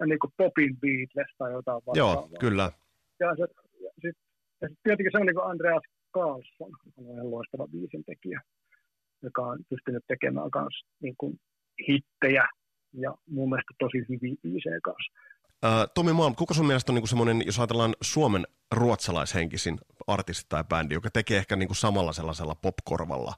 Ja 0.00 0.06
niin 0.06 0.18
kuin 0.18 0.32
Popin 0.36 0.76
Beatles 0.80 1.34
tai 1.38 1.52
jotain 1.52 1.80
Joo, 1.94 2.08
vastaavaa. 2.08 2.38
kyllä. 2.40 2.72
Ja, 3.20 3.36
se, 3.36 3.42
ja 3.84 3.90
sitten 3.94 4.22
ja 4.62 4.68
sit 4.68 4.78
tietenkin 4.82 5.12
se 5.12 5.18
on 5.18 5.26
niin 5.26 5.34
kuin 5.34 5.46
Andreas 5.50 5.82
Carlson, 6.14 6.70
hän 6.96 7.06
on 7.06 7.14
ihan 7.14 7.30
loistava 7.30 7.66
biisintekijä, 7.68 8.40
joka 9.22 9.42
on 9.42 9.58
pystynyt 9.68 10.04
tekemään 10.08 10.50
myös 10.54 10.82
niin 11.02 11.14
kuin 11.18 11.40
hittejä 11.88 12.48
ja 12.92 13.14
mun 13.30 13.48
mielestä 13.48 13.74
tosi 13.78 13.98
hyviä 14.08 14.34
biisejä 14.42 14.80
kanssa. 14.84 15.12
Tomi 15.94 16.12
Malm, 16.12 16.34
kuka 16.34 16.54
sun 16.54 16.66
mielestä 16.66 16.92
on 16.92 16.94
niin 16.96 17.08
semmoinen, 17.08 17.42
jos 17.46 17.58
ajatellaan 17.58 17.94
Suomen 18.02 18.46
ruotsalaishenkisin 18.74 19.78
artisti 20.06 20.46
tai 20.48 20.64
bändi, 20.64 20.94
joka 20.94 21.10
tekee 21.12 21.38
ehkä 21.38 21.56
niin 21.56 21.68
kuin 21.68 21.76
samalla 21.76 22.12
sellaisella 22.12 22.54
popkorvalla, 22.54 23.34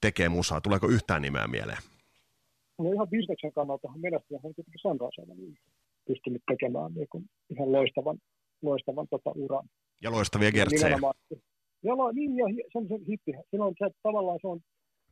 tekee 0.00 0.28
musaa? 0.28 0.60
Tuleeko 0.60 0.88
yhtään 0.88 1.22
nimeä 1.22 1.46
mieleen? 1.46 1.78
No 2.78 2.92
ihan 2.92 3.08
bisneksen 3.08 3.52
kannalta 3.52 3.88
menestyä 3.96 4.38
on 4.42 4.54
tietenkin 4.54 4.80
Sunrisella 4.82 5.34
niin 5.34 5.58
pystynyt 6.06 6.42
tekemään 6.50 6.94
niin 6.94 7.08
kuin 7.08 7.24
ihan 7.50 7.72
loistavan, 7.72 8.18
loistavan 8.62 9.06
tota 9.10 9.30
uran. 9.34 9.68
Ja 10.02 10.10
loistavia 10.10 10.48
Ja 10.48 10.52
gertsejä. 10.52 10.84
nimenomaan- 10.84 11.14
Ja 11.84 11.96
lo- 11.96 12.12
niin, 12.12 12.36
ja 12.36 12.44
se 12.72 12.78
on 12.78 12.86
hitti. 13.08 13.32
Siinä 13.50 13.64
on 13.64 13.74
se, 13.78 13.86
että 13.86 13.98
tavallaan 14.02 14.38
se 14.42 14.46
on 14.46 14.60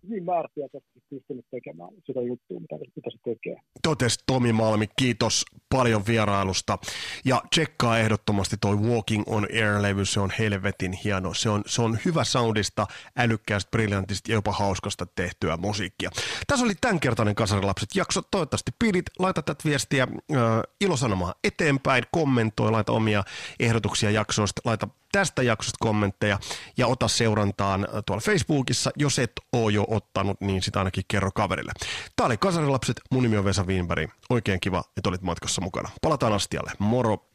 hyvin 0.08 0.24
määrätietoisesti 0.24 1.00
pystynyt 1.10 1.46
tekemään 1.50 1.90
sitä 2.06 2.20
juttua, 2.20 2.60
mitä, 2.60 2.76
mitä 2.96 3.10
se 3.10 3.18
tekee. 3.24 3.56
Totes 3.82 4.18
Tomi 4.26 4.52
Malmi, 4.52 4.86
kiitos 4.96 5.44
paljon 5.68 6.02
vierailusta. 6.06 6.78
Ja 7.24 7.42
tsekkaa 7.50 7.98
ehdottomasti 7.98 8.56
toi 8.60 8.76
Walking 8.76 9.24
on 9.26 9.46
Air-levy, 9.52 10.04
se 10.04 10.20
on 10.20 10.30
helvetin 10.38 10.92
hieno. 10.92 11.34
Se 11.34 11.50
on, 11.50 11.62
se 11.66 11.82
on 11.82 11.98
hyvä 12.04 12.24
soundista, 12.24 12.86
älykkäästä, 13.18 13.70
briljantista 13.70 14.30
ja 14.30 14.34
jopa 14.34 14.52
hauskasta 14.52 15.06
tehtyä 15.14 15.56
musiikkia. 15.56 16.10
Tässä 16.46 16.64
oli 16.64 16.74
tämänkertainen 16.80 17.34
Kasarilapset 17.34 17.88
jakso. 17.94 18.22
Toivottavasti 18.30 18.70
pidit, 18.78 19.04
laita 19.18 19.42
tätä 19.42 19.62
viestiä 19.64 20.02
äh, 20.04 21.34
eteenpäin, 21.44 22.04
kommentoi, 22.12 22.70
laita 22.70 22.92
omia 22.92 23.22
ehdotuksia 23.60 24.10
jaksoista, 24.10 24.62
laita 24.64 24.88
tästä 25.12 25.42
jaksosta 25.42 25.76
kommentteja 25.80 26.38
ja 26.76 26.86
ota 26.86 27.08
seurantaan 27.08 27.84
äh, 27.84 28.02
tuolla 28.06 28.20
Facebookissa. 28.20 28.90
Jos 28.96 29.18
et 29.18 29.32
oo 29.52 29.68
jo 29.68 29.84
ottanut, 29.88 30.40
niin 30.40 30.62
sitä 30.62 30.78
ainakin 30.78 31.04
kerro 31.08 31.30
kaverille. 31.34 31.72
Tää 32.16 32.26
oli 32.26 32.36
Kasarilapset, 32.36 33.00
mun 33.10 33.22
nimi 33.22 33.36
on 33.36 33.44
Vesa 33.44 33.64
Wienberg. 33.64 34.10
Oikein 34.30 34.60
kiva, 34.60 34.84
että 34.96 35.08
olit 35.08 35.22
matkassa 35.22 35.60
mukana. 35.60 35.88
Palataan 36.02 36.32
astialle. 36.32 36.72
Moro! 36.78 37.28